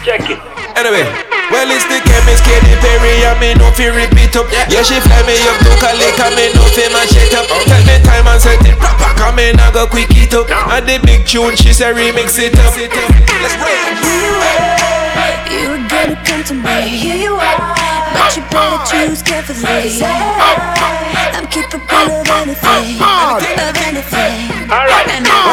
[0.03, 0.39] Check it.
[0.77, 1.05] Anyway.
[1.47, 4.51] Well, it's the chemist, Katy Perry, and me no fi repeat up.
[4.51, 7.47] Yeah, she fly me up to Cali, and me no fi mash it up.
[7.47, 10.51] Tell me time and set it proper, come in, I go quick it up.
[10.51, 12.75] And the big tune, she say remix it up.
[12.75, 13.79] Let's break.
[15.47, 17.59] You were gonna come to me, here you are.
[18.11, 20.03] But you better choose carefully.
[21.37, 24.49] I'm capable of anything, of anything.
[24.73, 25.05] Alright.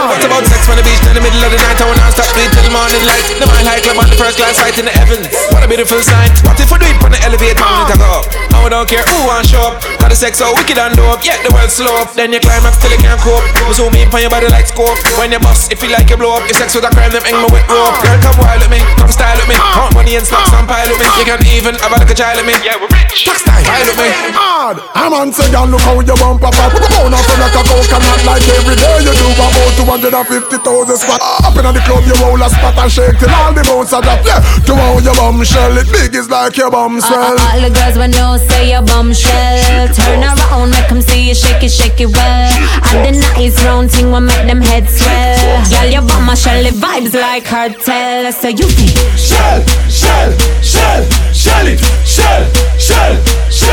[0.08, 1.76] What about sex on the beach in the middle of the night?
[1.76, 3.20] I wanna stop me till morning light.
[3.36, 5.28] The mile high club on the first class flight in the heavens.
[5.52, 6.32] What a beautiful sight.
[6.48, 8.24] What if we do it on the elevator and it go up?
[8.32, 9.84] And we don't care who want show up.
[10.00, 11.20] Cause the sex so wicked and dope.
[11.20, 12.16] Yeah, the world slow up.
[12.16, 13.44] Then you climax till you can't cope.
[13.68, 14.96] We zoom in on your body like scope.
[15.20, 16.48] When you bust, it feel like you blow up.
[16.48, 18.00] Your sex with a crime, them hang me with rope.
[18.00, 18.80] Girl, come wild with me.
[18.96, 19.60] Come style with me.
[19.60, 21.06] Count money and stocks and pile with me.
[21.20, 22.56] You can even have a look a child with me.
[22.64, 23.28] Yeah, we're rich.
[23.28, 23.62] Tax time.
[23.68, 24.08] Pile with me.
[24.32, 24.80] Hard.
[24.96, 26.54] I'm on say, girl, look how you bump up.
[26.54, 31.18] Pound off like a coconut like every day you do about 250,000 squat.
[31.42, 34.02] Up in the club, you roll a spot and shake till all the bones are
[34.02, 34.22] drop.
[34.22, 34.38] Yeah,
[34.70, 37.34] to how your bum shell, it big is like your bum Uh, swell.
[37.34, 39.88] uh, all the girls will know say you're bombshell.
[39.90, 42.50] Turn around, make them see you shake it, shake it well.
[42.94, 45.58] And the nice round thing will make them head swell.
[45.70, 48.30] Girl, your bum a shell, it vibes like cartel.
[48.32, 49.60] So you think Shell,
[49.90, 50.30] shell,
[50.62, 51.02] shell,
[51.34, 52.42] shell it, shell,
[52.78, 53.63] shell, shell, shell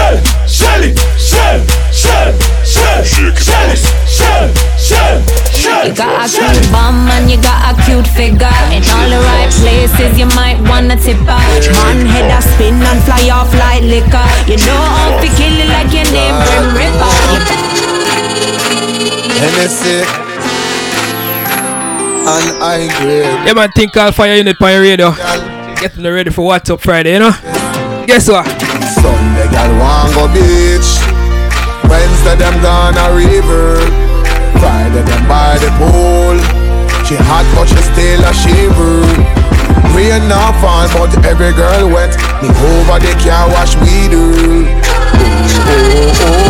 [10.22, 11.42] you might wanna tip her.
[11.82, 14.28] Man, head a spin and fly off like liquor.
[14.46, 17.14] You know how to kill it like your name, Grim Ripper.
[19.42, 20.06] Hennessy
[22.30, 23.48] and I grade.
[23.48, 25.10] Yeah, man, think I'll fire unit on your radio.
[25.82, 27.34] Getting ready for What's Up Friday, you know?
[28.06, 28.46] Guess what?
[29.02, 31.02] Sunday gal want go beach.
[31.90, 33.82] Wednesday them gonna river.
[34.62, 36.38] Friday them by the pool.
[37.10, 39.41] She hot but she still a shiver.
[39.96, 42.16] Rain not fall but every girl wet.
[42.42, 44.24] Me over the car wash we do.
[45.14, 45.28] Oh,
[46.18, 46.46] oh,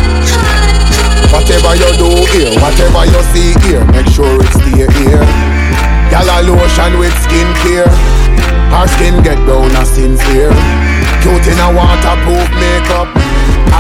[1.32, 5.26] Whatever you do here, whatever you see here, make sure it stay here.
[6.10, 7.86] Y'all a lotion with skincare.
[8.74, 10.50] Her skin get brown as sincere.
[11.22, 13.29] Cute in a waterproof makeup.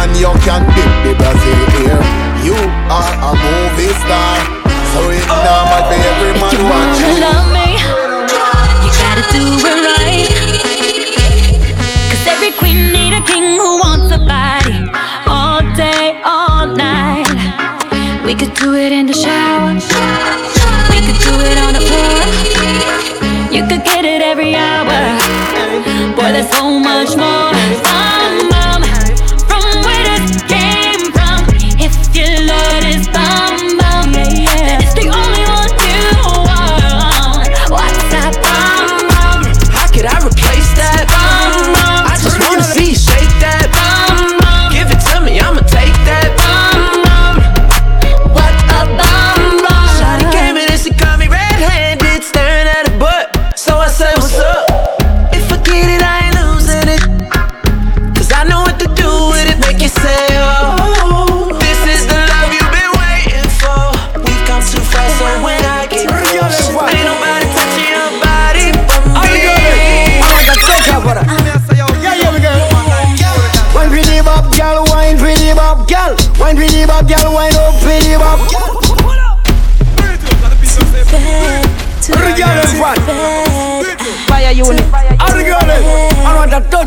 [0.01, 2.01] And you can pick the Brazil here.
[2.47, 2.55] You
[2.87, 4.35] are a movie star.
[4.93, 7.13] So it's normal for every man You watch you.
[7.27, 7.67] love me?
[8.83, 10.29] You gotta do it right.
[12.09, 14.79] Cause every queen need a king who wants a body
[15.27, 17.27] all day, all night.
[18.25, 19.73] We could do it in the shower.
[20.91, 22.19] We could do it on the floor.
[23.51, 24.99] You could get it every hour.
[26.15, 28.28] Boy, there's so much more.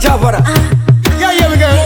[0.03, 0.43] That.
[1.23, 1.79] Yeah, yeah, me girl.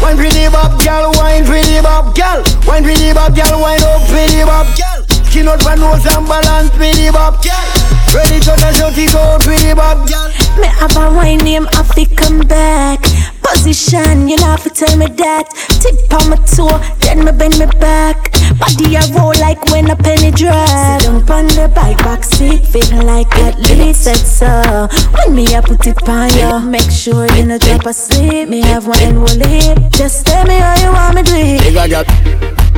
[0.00, 2.40] Wine pretty bop, girl, wine pretty bop, girl.
[2.64, 5.04] Wine pretty bop, girl, wine up pretty bop, girl.
[5.28, 7.68] Skin out for nose and balance pretty bop, girl.
[8.16, 10.32] Ready to the shot it out pretty bop, girl.
[10.56, 13.04] Me have a wine name, I fi come back.
[13.44, 15.52] Position, you have to tell me that.
[15.84, 18.31] Tip on my toe, then me bend me back.
[18.62, 20.68] Body a roll like when a penny drop.
[20.68, 24.86] Sit down on the bike back seat, feeling like that Lily said so.
[25.18, 28.48] When me I put it on you, make sure you no drop asleep.
[28.48, 29.90] Me have one and will leave.
[29.90, 31.60] Just tell me how you want me do it.
[31.60, 32.04] Big a girl,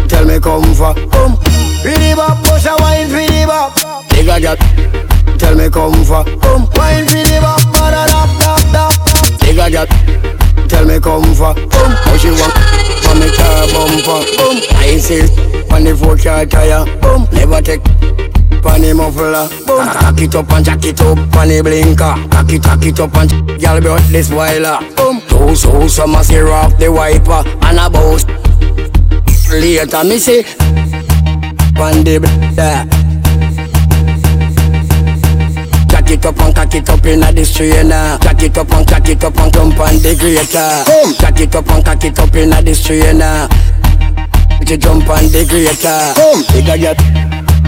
[0.08, 1.36] tell me come for um.
[1.82, 3.76] Pretty bop, push a wine pretty bop.
[4.08, 4.56] Big a girl,
[5.36, 6.64] tell me come for um.
[6.80, 8.43] Wine pretty bop, da da
[9.54, 9.82] da da.
[9.82, 11.92] A girl, tell me come for um.
[12.04, 12.52] How she want
[13.02, 14.58] for me car bumper um.
[14.76, 15.38] I insist
[15.70, 17.28] on the four car tire um.
[17.32, 17.80] Never take
[18.64, 19.48] on the muffler.
[19.66, 19.86] Boom.
[19.86, 22.14] Cock it up and jack it up on the blinker.
[22.30, 24.78] Cock it, cock it up and girl brought this whiler.
[24.96, 25.20] Boom.
[25.28, 28.28] Two so some zero off the wiper and a boast.
[29.50, 30.42] Later me say,
[31.78, 33.03] on the blinker.
[36.24, 38.18] It up and cock it up in the strainer.
[38.22, 40.72] Jack it up and cock it up and jump on the grater.
[40.88, 41.12] Boom.
[41.20, 43.48] Jack it up and cock it up in the strainer.
[44.64, 46.00] You jump on the grater.
[46.16, 46.40] Boom.
[46.48, 46.98] Bigger get.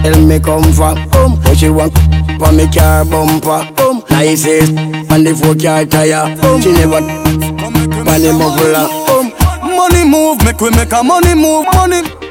[0.02, 1.92] Tell me come from home What she want
[2.38, 4.70] for me car bumper Boom Nicest
[5.10, 9.32] on the four car tire Boom She never on the muffler Boom
[9.74, 12.25] Money move make we make a money move money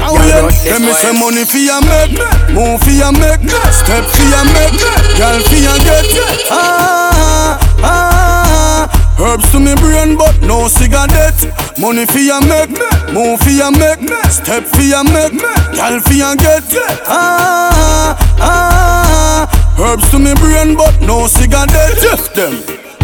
[0.00, 2.16] Oh yeah, let me say money for ya make,
[2.54, 3.42] move for ya make,
[3.74, 4.78] step for ya make,
[5.18, 6.06] girl for ya get.
[6.50, 11.36] Ah ah, herbs to me brain but no cigarette.
[11.78, 12.70] Money for ya make,
[13.12, 15.36] move for ya make, step for ya make,
[15.74, 16.64] girl for ya get.
[17.06, 21.98] Ah ah, herbs to me brain but no cigarette.
[22.00, 22.54] Just them.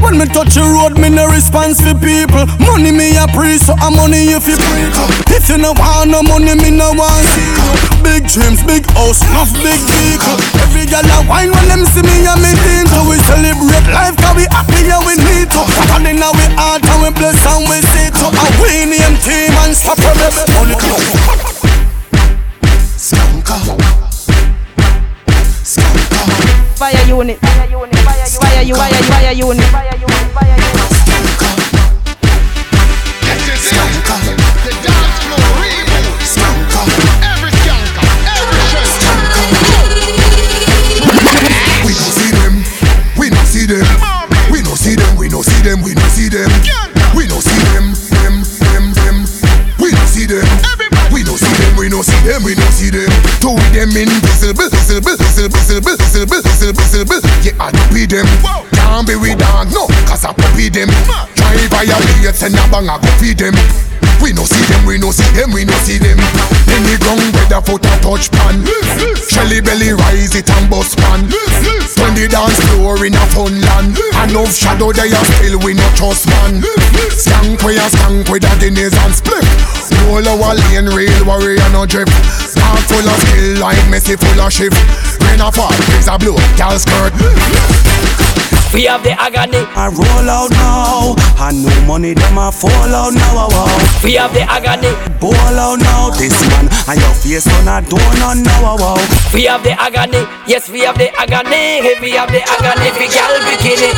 [0.04, 2.44] When me touch the road, me no response for people.
[2.60, 4.92] Money me a pre, so a money if you free.
[5.32, 7.48] If you no want no money, me no want see.
[8.04, 10.36] Big dreams, big house, enough big vehicle.
[10.60, 14.12] Every gal a wine when them see me and me think so we celebrate life,
[14.20, 15.64] cause we happy and we need to.
[15.88, 18.26] God in our heart and we bless and we see to.
[18.28, 20.20] A we name team and stop them.
[20.52, 21.00] Money come.
[23.00, 23.56] Skanka.
[25.64, 26.20] Skanka.
[26.76, 27.40] Fire unit.
[27.40, 27.93] Fire unit.
[28.40, 28.77] Fire unit.
[28.77, 29.64] Fire unit.
[29.64, 30.33] Fire unit.
[30.35, 30.85] Fire unit.
[30.88, 30.93] see
[52.04, 53.40] see them, we no see them, we no them.
[53.40, 57.40] Two of them invisible, visible, visible, visible, visible, visible, visible.
[57.40, 58.28] Yeah, I be them.
[58.76, 60.92] Can't be with dog, no, cause I puppy them.
[61.34, 63.56] Try violate and a bang, I go feed them.
[64.22, 66.18] We no see them, we no see them, we no see them.
[66.66, 68.64] Any ground where the foot a touch pan.
[69.29, 71.29] Shelly belly rise it and bust pan.
[72.00, 73.94] When the dance floor in a fun land.
[74.27, 76.64] Enough shadow they are still we no trust man.
[77.12, 79.44] Skank we a skank with a Guinness and split.
[80.09, 82.09] Roll our lane, real warrior no drip.
[82.48, 84.77] Star full of skill like Messi full of shift.
[85.20, 87.12] Rain a fall, breeze a blow, gal skirt.
[88.74, 89.62] We have the agony.
[89.78, 91.14] I roll out now.
[91.38, 93.46] I know money them a fall out now.
[93.46, 93.70] Wow.
[94.02, 94.90] We have the agony.
[95.22, 96.10] Ball out now.
[96.10, 98.74] This man and your face on a door now.
[98.74, 98.98] Wow.
[99.32, 100.26] We have the agony.
[100.50, 101.87] Yes, we have the agony.
[102.02, 102.90] We have the agony.
[102.98, 103.94] We gal bikini.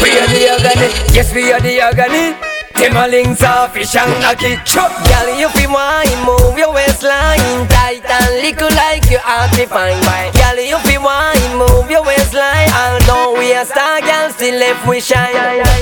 [0.00, 0.88] We have the agony.
[1.12, 2.47] Yes, we have the agony.
[2.78, 8.70] Links off knock it chop Girl, you fi wine, move your waistline Tight and little
[8.76, 13.64] like you are fine by Girl, you fi wine, move your waistline Although we a
[13.64, 15.34] star, girl, still left we shine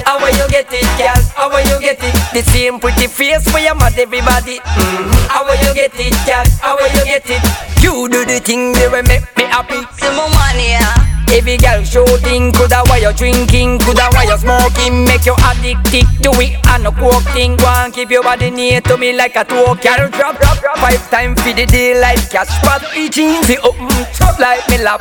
[0.06, 1.20] How will you get it, girl?
[1.36, 2.14] How will you get it?
[2.32, 5.28] The same pretty face for your mad everybody mm.
[5.28, 6.46] How will you get it, girl?
[6.62, 7.42] How will you get it?
[7.82, 12.52] You do the thing that will make me happy Some money, yeah Every girl shooting,
[12.52, 16.92] coulda why you drinking, coulda why you smoking, make you addicted to it and a
[16.92, 17.56] coke thing.
[17.58, 19.74] One keep your body near to me like a toe.
[19.76, 20.78] Carol drop, drop, drop.
[20.78, 22.82] Five time for the day like cash spot.
[22.96, 25.00] Eating the open chop like me lap.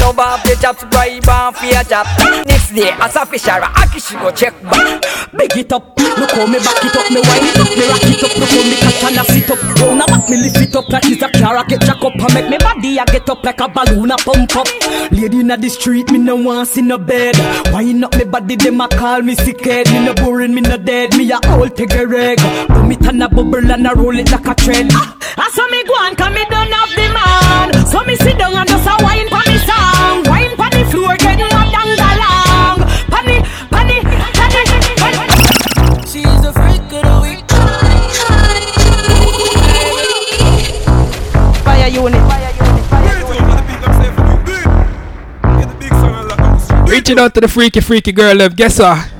[0.00, 2.06] Love off the chops, bribe off your job.
[2.46, 5.02] Next day, as a fisher, I kiss go check back.
[5.36, 8.06] Big it up, look how me back it up, me wind it up, me rock
[8.06, 9.58] it up, look how me catch and I sit up.
[9.60, 12.02] Oh, Round a back me lift it up like it's a car, I get jack
[12.02, 14.68] up and make me body I get up like a balloon, I pump up.
[15.12, 17.36] Lady in the street, me no want see no bed.
[17.72, 19.90] Wind up me body, them a call me sick head.
[19.90, 22.38] Me no boring, me no dead, me a old take a reg.
[22.68, 24.90] Put me turn a bubble and I roll it like a trend.
[24.94, 27.86] I saw me go on, cause me don't have the man.
[27.86, 30.24] So me sit down and just a wine for me song.
[30.24, 32.84] Wine for the floor, get mad and along.
[33.10, 33.40] Panny,
[33.70, 34.02] panny,
[34.36, 34.62] panny,
[35.00, 35.26] panny.
[36.06, 37.42] She's a freak of the week.
[41.64, 42.22] Fire unit.
[42.28, 42.46] Fire
[46.88, 48.54] Reaching out to the freaky, freaky girl, love.
[48.56, 49.15] Guess what?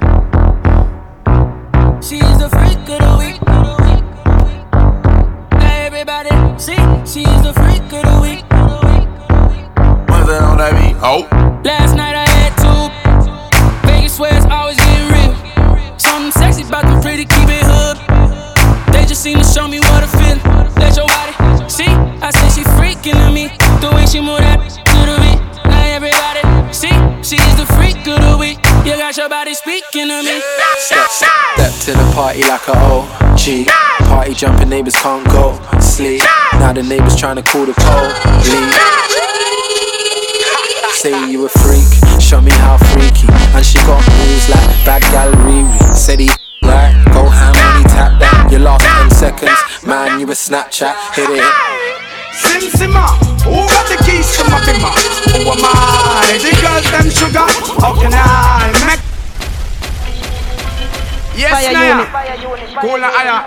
[29.93, 30.41] To me.
[30.78, 33.66] Step, step to the party like a OG.
[34.09, 36.22] Party jumping neighbors can't go sleep.
[36.55, 38.76] Now the neighbors trying to call the police.
[40.97, 41.87] Say you a freak,
[42.20, 43.28] show me how freaky.
[43.55, 45.95] And she got moves like bad gal Riri.
[45.95, 46.30] Said he
[46.62, 48.49] right, go ham when he tap that.
[48.51, 50.95] You lost 10 seconds, man, you a Snapchat.
[51.14, 51.45] Hit it.
[52.32, 54.93] Sim Simma, who got the keys to my bimmer?
[55.32, 56.39] Who am I?
[56.43, 57.47] The girls them sugar.
[57.80, 59.16] How can I make?
[61.37, 62.41] Yes, Fire Naya.
[62.41, 62.68] unit.
[62.80, 63.41] Cool and higher.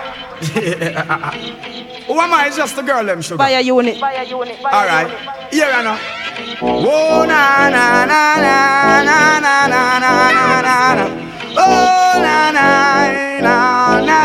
[2.06, 2.46] Who am I?
[2.46, 3.38] It's just the girl them sugar.
[3.38, 4.00] Fire unit.
[4.00, 5.08] All right.
[5.52, 5.98] Here I know.
[6.62, 11.06] Oh na na na na na na na na na na na.
[11.58, 12.66] Oh na na
[13.40, 14.18] na na.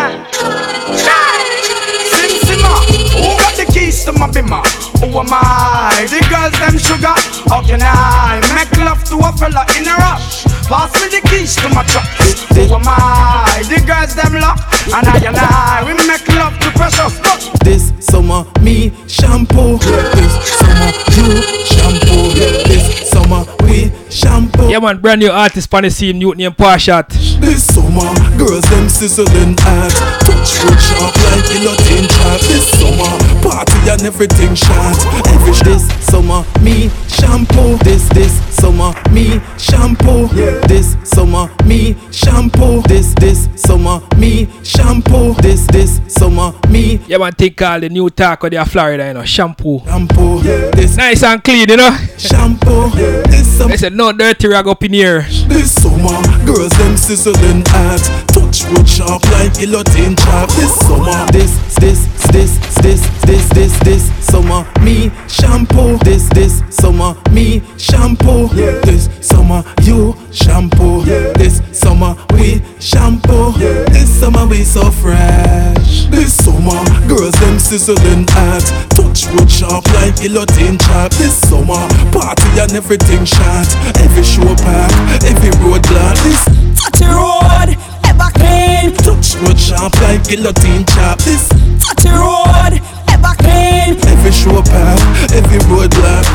[4.06, 4.62] To my bimmer?
[5.02, 6.06] Who am I?
[6.10, 7.16] The girls them sugar.
[7.50, 10.46] How can I make love to a fella in a rush?
[10.70, 12.06] Pass me the keys to my truck.
[12.54, 13.64] Who am I?
[13.68, 14.62] The girls them lock,
[14.94, 17.18] and I and I we make love to precious.
[17.22, 17.60] Look.
[17.66, 19.78] This summer, me shampoo.
[19.80, 22.34] This summer, you shampoo.
[22.70, 24.70] This summer, we shampoo.
[24.70, 27.10] Yeah, man, brand new artist on the scene, youth named Parshat.
[27.42, 29.92] This summer, girls them sizzling hot.
[30.26, 32.40] Touch foot sharp like guillotine chop.
[32.42, 33.12] This summer,
[33.42, 34.98] party and everything shot.
[35.28, 37.78] Every this summer, me shampoo.
[37.84, 40.28] This this summer, me shampoo.
[40.36, 40.60] yeah.
[40.68, 42.82] This summer, me shampoo.
[42.88, 45.34] This this summer, me shampoo.
[45.42, 49.14] This this summer, me Yeah, man, think all the new talk of the Florida, you
[49.14, 49.80] know, shampoo.
[49.86, 50.42] shampoo.
[50.42, 51.96] This Nice and clean, you know.
[52.18, 52.90] shampoo.
[52.98, 53.22] yeah.
[53.28, 53.74] This summer.
[53.74, 55.22] I said, no dirty rag up in here.
[55.48, 58.02] This summer, girls them sizzling hot.
[58.36, 60.50] Touch wood sharp like guillotine chop.
[60.60, 65.98] This summer, this, this, this, this, this, this, this summer, me shampoo.
[66.04, 68.50] This, this summer, me shampoo.
[68.84, 71.04] This summer, you shampoo.
[71.40, 73.54] This summer, we shampoo.
[73.96, 76.06] This summer, we so fresh.
[76.12, 78.66] This summer, girls them sizzling hot.
[78.90, 81.12] Touch wood sharp like guillotine chop.
[81.14, 83.68] This summer, party and everything shot.
[84.04, 84.92] Every show pack,
[85.24, 86.18] every road block.
[86.28, 86.44] This
[86.76, 87.78] touchy road,
[88.16, 88.94] ever clean.
[89.04, 91.20] Touch wood sharp like guillotine chop.
[91.20, 91.50] This
[91.84, 93.98] touchy road, ever clean.
[94.08, 96.26] Every show pack, every road block.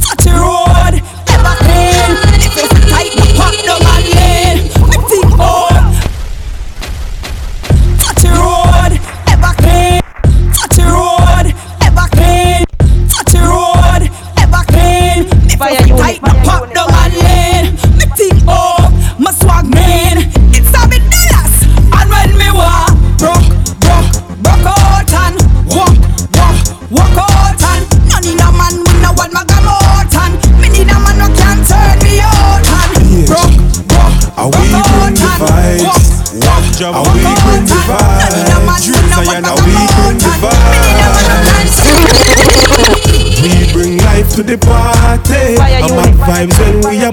[0.00, 0.94] Touchy road,
[1.34, 2.10] ever clean.
[2.44, 4.56] If you tight, the pop down and lean.
[4.90, 5.82] Me think on.
[8.02, 8.92] Touchy road,
[9.32, 10.02] ever clean.
[10.56, 11.46] Touchy road,
[11.86, 12.64] ever clean.
[13.08, 14.02] Touchy road,
[14.38, 15.18] ever clean.
[15.48, 17.64] If Fire you unit, tight, the pop down and lean.
[17.98, 19.81] Me think oh, my swag man.
[31.02, 33.54] Man who can turn me out and broke,
[33.90, 36.22] broke, Are we bring the vibes?
[36.82, 38.32] Are we bring the vibes?
[38.52, 41.42] Are we bring the vibes?
[43.42, 45.58] We bring life to the party.
[45.58, 46.14] I'm unit.
[46.18, 47.10] vibes when we a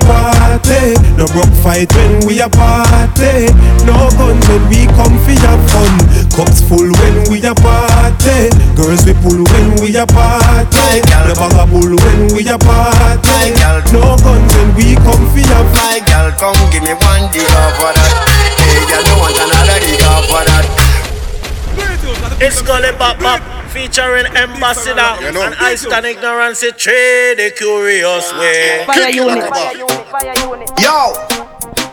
[0.60, 0.96] party.
[1.18, 3.52] No broke fight when we a party.
[3.86, 5.94] No gun when we come for have fun.
[6.36, 8.50] Cups full when we a party.
[8.76, 11.02] Girls we pull when we a party.
[11.28, 13.54] No bag a bull when we a party.
[13.94, 17.74] No gun when we come for have My girl, come give me one dig off
[17.80, 18.12] for that.
[18.60, 20.66] Hey, girl, you want another dig off for that?
[22.42, 28.86] It's Gully Bop Bop featuring Ambassador and I stand ignorance it trade the curious way.
[30.12, 30.70] Fire unit.
[30.82, 31.14] Yo,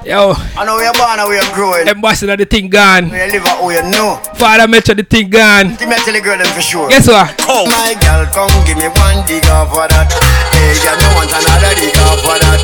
[0.05, 1.89] Yo, I know we're born and we're growing.
[1.89, 3.11] ambassador, the thing gone.
[3.11, 4.17] We live out who you know.
[4.37, 5.75] Father Metro, the thing gone.
[5.77, 6.89] Give me tell the girl them for sure.
[6.89, 7.35] Guess what?
[7.69, 10.09] My girl, come give me one dig off for that.
[10.55, 12.61] Hey, girl, you want another dig off for that?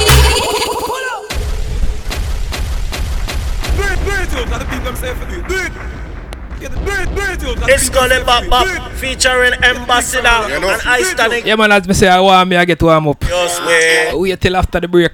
[6.64, 12.20] It's Gully Bop Bop featuring Ambassador and I stand Yeah, man, as me say, I
[12.20, 13.22] want me, I get warm up.
[13.24, 14.10] ignorance way.
[14.14, 15.10] Wait till after the break.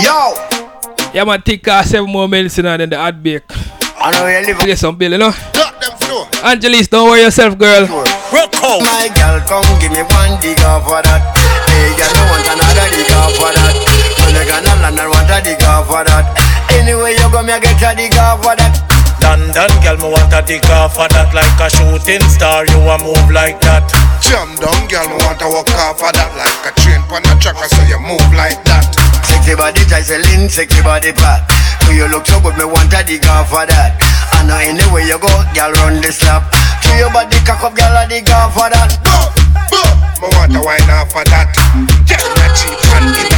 [0.00, 0.34] Yo,
[1.12, 3.42] Yeah, man, think uh, seven more minutes in and then the ad break.
[3.98, 5.32] I know you live Get some bill, you know?
[5.52, 6.26] Drop them floor.
[6.44, 7.86] Angelis, don't worry yourself, girl.
[7.86, 11.20] My girl, come give me one dig off for that.
[11.68, 13.76] Hey, girl, you want another dig off for that.
[14.24, 16.24] When you gonna land and want a dig off for that.
[16.72, 18.85] Anyway, you go, me I get a dig off for that.
[19.26, 22.62] London girl, me want to dig off of that like a shooting star.
[22.70, 23.82] You a move like that.
[24.22, 27.34] Jam down, girl, me want to walk off of that like a train on a
[27.42, 28.86] tracker, so you move like that.
[29.26, 31.42] Sexy body, Jocelyn, sexy body fat.
[31.82, 33.98] Do you look so good, me want to dig off for that.
[34.38, 36.46] And I know anywhere you go, girl, run the slap.
[36.86, 38.94] To your body, cock up, girl, I dig off for that.
[39.02, 39.18] Go,
[39.74, 39.82] go,
[40.22, 41.50] me want to wine off of that.
[42.06, 43.35] Girl, me cheap and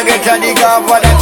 [0.00, 1.18] you go, get a dig off for that.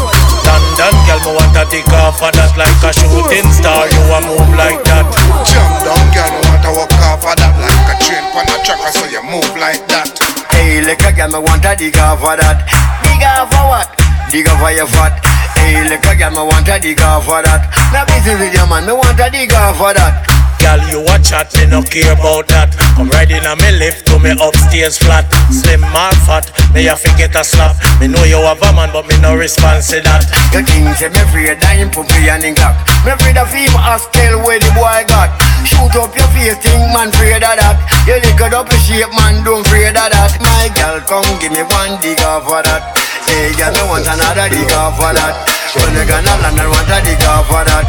[0.46, 3.86] London girl, me want a dig off for that like a shooting star.
[3.90, 5.06] You a move like that.
[5.46, 8.56] Jump down, girl, me want to walk off of that like a train on a
[8.62, 10.14] tracker, so you move like that.
[10.54, 12.62] Hey, like a girl, me want a dig off for that.
[13.02, 13.88] Dig off for what?
[14.30, 15.18] Dig off for your fat.
[15.58, 17.66] Hey, like a girl, me want a dig off for that.
[17.90, 20.22] Now busy with your man, me want a dig off for that.
[20.58, 22.74] Girl, you a chat, me no care about that.
[22.96, 25.26] Come right in a me lift to me upstairs flat.
[25.50, 27.76] Slim or fat, me a forget a slap.
[28.00, 30.26] Me know you have a man, but me no response to that.
[30.48, 31.20] You think say me
[31.60, 32.72] I ain't put me and Glock
[33.04, 35.28] Me afraid of him ask tell where the boy got
[35.68, 37.76] Shoot up your face, think man afraid of that
[38.08, 41.52] You lick it up your shape, man, don't afraid of that My girl, come give
[41.52, 42.96] me one dig off for that
[43.28, 45.36] Hey, girl, me want another dig off for that
[45.76, 47.84] When you gonna land and want a dig off for that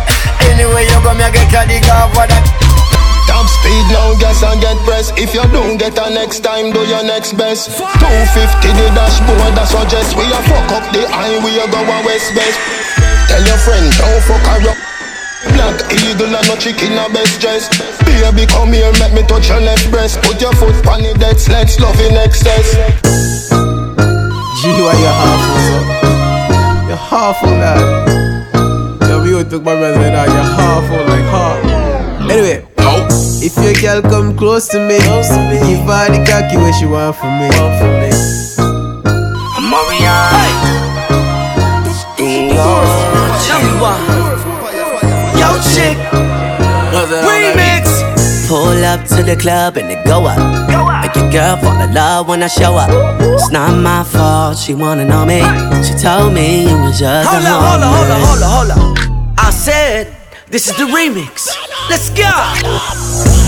[0.45, 2.68] Anyway you go, me get a dig off for that
[3.29, 5.13] Top speed now, gas and get press.
[5.13, 7.77] If you don't get a next time, do your next best.
[7.77, 7.85] 250
[8.73, 12.57] the dashboard, that suggest we a fuck up the highway, go a west best.
[13.29, 14.79] Tell your friend, don't fuck her up.
[15.53, 17.69] Black eagle and no chicken a best dress.
[18.01, 20.19] Baby, come here, make me touch your left breast.
[20.25, 22.73] Put your foot on the dead let's love in excess.
[24.57, 25.77] G, why you half so?
[26.89, 27.77] You're half full, lad.
[29.05, 31.79] Yo, me took my brother that you're half full, like half.
[32.29, 32.68] Anyway,
[33.41, 37.39] if your girl come close to me, give her the cocky what she want from
[37.39, 37.47] me.
[45.39, 45.97] Yo, chick.
[47.23, 47.87] Remix.
[48.47, 50.39] Pull up to the club and it go up.
[51.01, 52.89] Make your girl fall in love when I show up.
[53.21, 55.39] It's not my fault, she wanna know me.
[55.83, 58.77] She told me it was just Hold a up, hold up, hold up, hold up,
[58.77, 59.35] hold up.
[59.37, 60.15] I said,
[60.47, 61.68] this is the remix.
[61.89, 62.29] Let's go.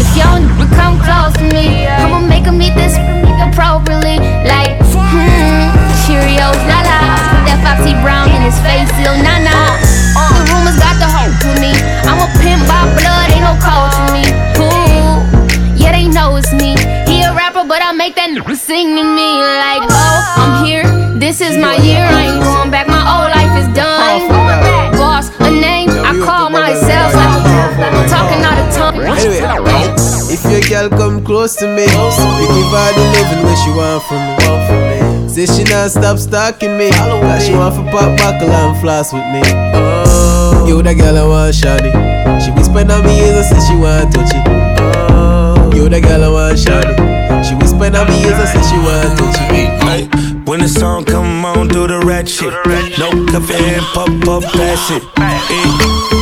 [0.02, 2.96] If y'all would come close to me, I'ma make 'em eat this
[3.46, 4.18] appropriately.
[4.46, 5.70] Like, hmm,
[6.04, 7.00] Cheerios, la la.
[7.46, 9.78] That Foxy Brown in his face, still nah nah.
[10.36, 11.72] The rumors got the hope with me.
[12.10, 14.26] I'm a pimp by blood, ain't no code to me.
[14.58, 15.22] Ooh,
[15.78, 16.76] yeah, they know it's me.
[17.08, 19.30] He a rapper, but I make that n- sing to me.
[19.66, 20.86] Like, oh, I'm here,
[21.20, 22.04] this is my year.
[22.04, 22.88] I ain't going back,
[29.04, 29.42] Anyway,
[30.30, 34.04] if your girl come close to me, you give her the loving what she want
[34.06, 35.30] from me.
[35.30, 39.26] Say she not stop stalking me, cause she want for pop buckle and floss with
[39.34, 39.42] me.
[39.74, 41.92] Oh, you the girl I want shawty.
[42.44, 44.44] She whisper on me ears and say she want touch it.
[45.12, 46.96] Oh, you the girl I want shawty.
[47.48, 50.48] She whisper on me ears and say she want to touch it.
[50.48, 52.52] When the song come on, do the ratchet.
[52.52, 53.00] shit.
[53.00, 55.04] No coffee and pop up, pass it.
[55.16, 55.72] Eh,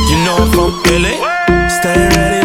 [0.08, 1.16] you know I'm from Philly.
[1.68, 2.39] Stay ready,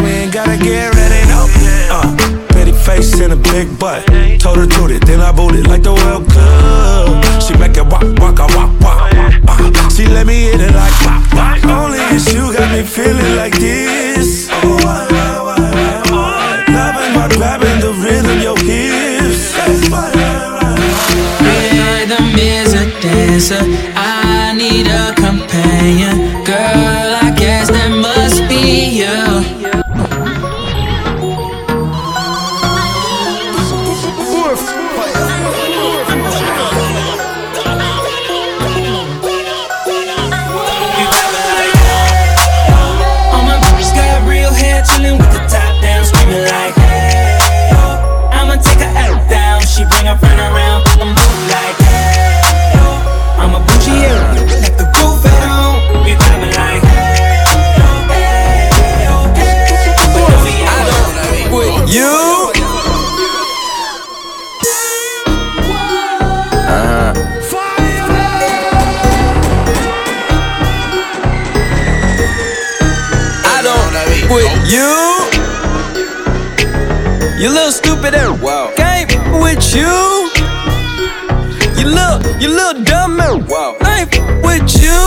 [0.56, 1.46] get ready, no.
[1.90, 2.16] Uh,
[2.48, 4.06] pretty face and a big butt.
[4.40, 7.42] Told her to it, then I booted like the World Cup.
[7.42, 9.12] She make it walk, walk, a walk, walk.
[9.48, 11.64] Uh, she let me hit it like pop, pop.
[11.64, 14.48] Only if you got me feeling like this.
[14.50, 15.58] Oh, why, why,
[16.10, 16.64] why?
[16.68, 19.54] Loving by grabbing the rhythm, your hips.
[21.40, 23.62] Rhythm is a dancer.
[23.96, 26.44] I need a companion.
[26.44, 27.25] Girl,
[79.76, 80.30] you.
[81.78, 83.76] You little, you little dumb and wow.
[83.82, 84.10] I ain't
[84.44, 85.02] with you.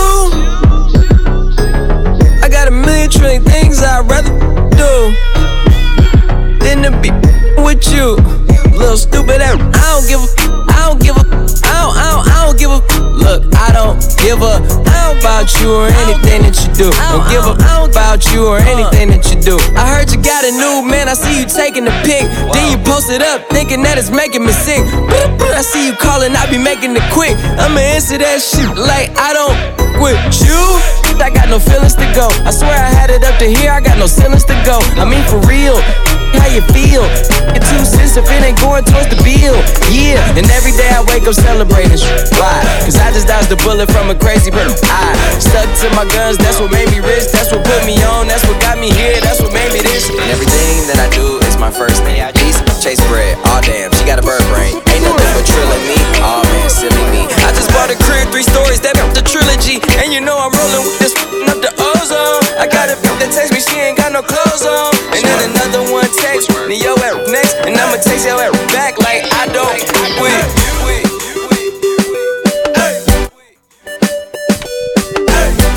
[2.42, 4.30] I got a million trillion things I'd rather
[4.80, 4.92] do
[6.64, 7.10] than to be
[7.62, 8.49] with you.
[8.80, 10.28] Little stupid and I don't give a,
[10.72, 12.80] I don't give a, I don't, I don't, I don't give a.
[13.20, 14.56] Look, I don't give a
[14.88, 16.88] I don't about you or anything that you do.
[16.96, 17.52] I don't give a
[17.84, 19.60] about you or anything that you do.
[19.76, 21.08] I heard you got a new man.
[21.08, 22.24] I see you taking the pic.
[22.56, 24.80] Then you post it up, thinking that it's making me sick.
[25.52, 27.36] I see you calling, I be making it quick.
[27.60, 30.99] I'ma answer that shit like I don't with you.
[31.20, 32.28] I got no feelings to go.
[32.48, 33.70] I swear I had it up to here.
[33.70, 34.80] I got no ceilings to go.
[34.96, 35.76] I mean for real.
[36.40, 37.04] How you feel?
[37.52, 39.58] It two cents if it ain't going towards the bill.
[39.90, 41.98] Yeah, And every day I wake up celebrating.
[42.38, 42.56] Why?
[42.86, 44.78] Cause I just dodged a bullet from a crazy person.
[44.88, 45.12] I
[45.42, 47.28] stuck to my guns, that's what made me rich.
[47.34, 50.08] That's what put me on, that's what got me here, that's what made me this.
[50.08, 52.22] And everything that I do is my first name.
[52.46, 54.72] East, chase bread, oh damn, she got a bird brain.
[54.88, 57.28] Ain't nothing but trilling me, oh man, silly me.
[57.44, 59.84] I just bought a crib, three stories, that the trilogy.
[60.00, 61.12] And you know I'm rolling with this
[61.44, 62.40] up the ozone.
[62.56, 64.96] I got a bitch that text me, she ain't got no clothes on.
[65.12, 68.96] And then another one text me, yo at next, and I'ma text yo at back
[68.96, 69.76] like I don't
[70.16, 70.40] quit.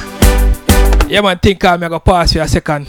[1.08, 2.86] Yeah, man, think I'm gonna pass for a second.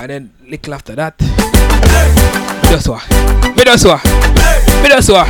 [0.00, 1.18] And then, little after that.
[2.70, 3.02] Just what?
[3.56, 4.04] Me just what?
[4.82, 5.26] Me just what?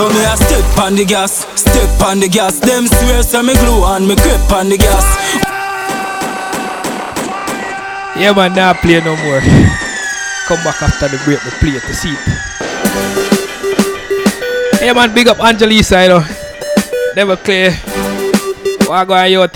[0.00, 2.58] So me a stick on the gas, step on the gas.
[2.58, 5.04] Them swear so me glue and me grip on the gas.
[8.16, 9.40] Yeah, man, now play no more.
[10.48, 12.16] Come back after the break, we play at the seat.
[14.80, 16.24] Yeah, man, big up Angelisa, you know.
[17.14, 17.68] Never clear.
[18.88, 19.52] On, youth?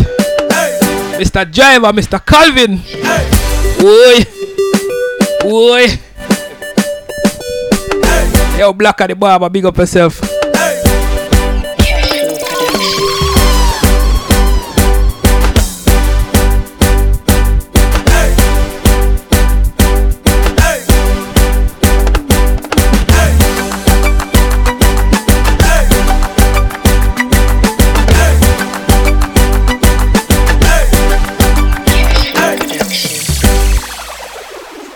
[1.17, 1.51] Mr.
[1.51, 2.21] Driver, Mr.
[2.21, 2.83] Calvin.
[3.81, 4.25] Oi.
[5.49, 5.87] Oi.
[8.59, 10.34] Yo, Black at the barber, big up yourself.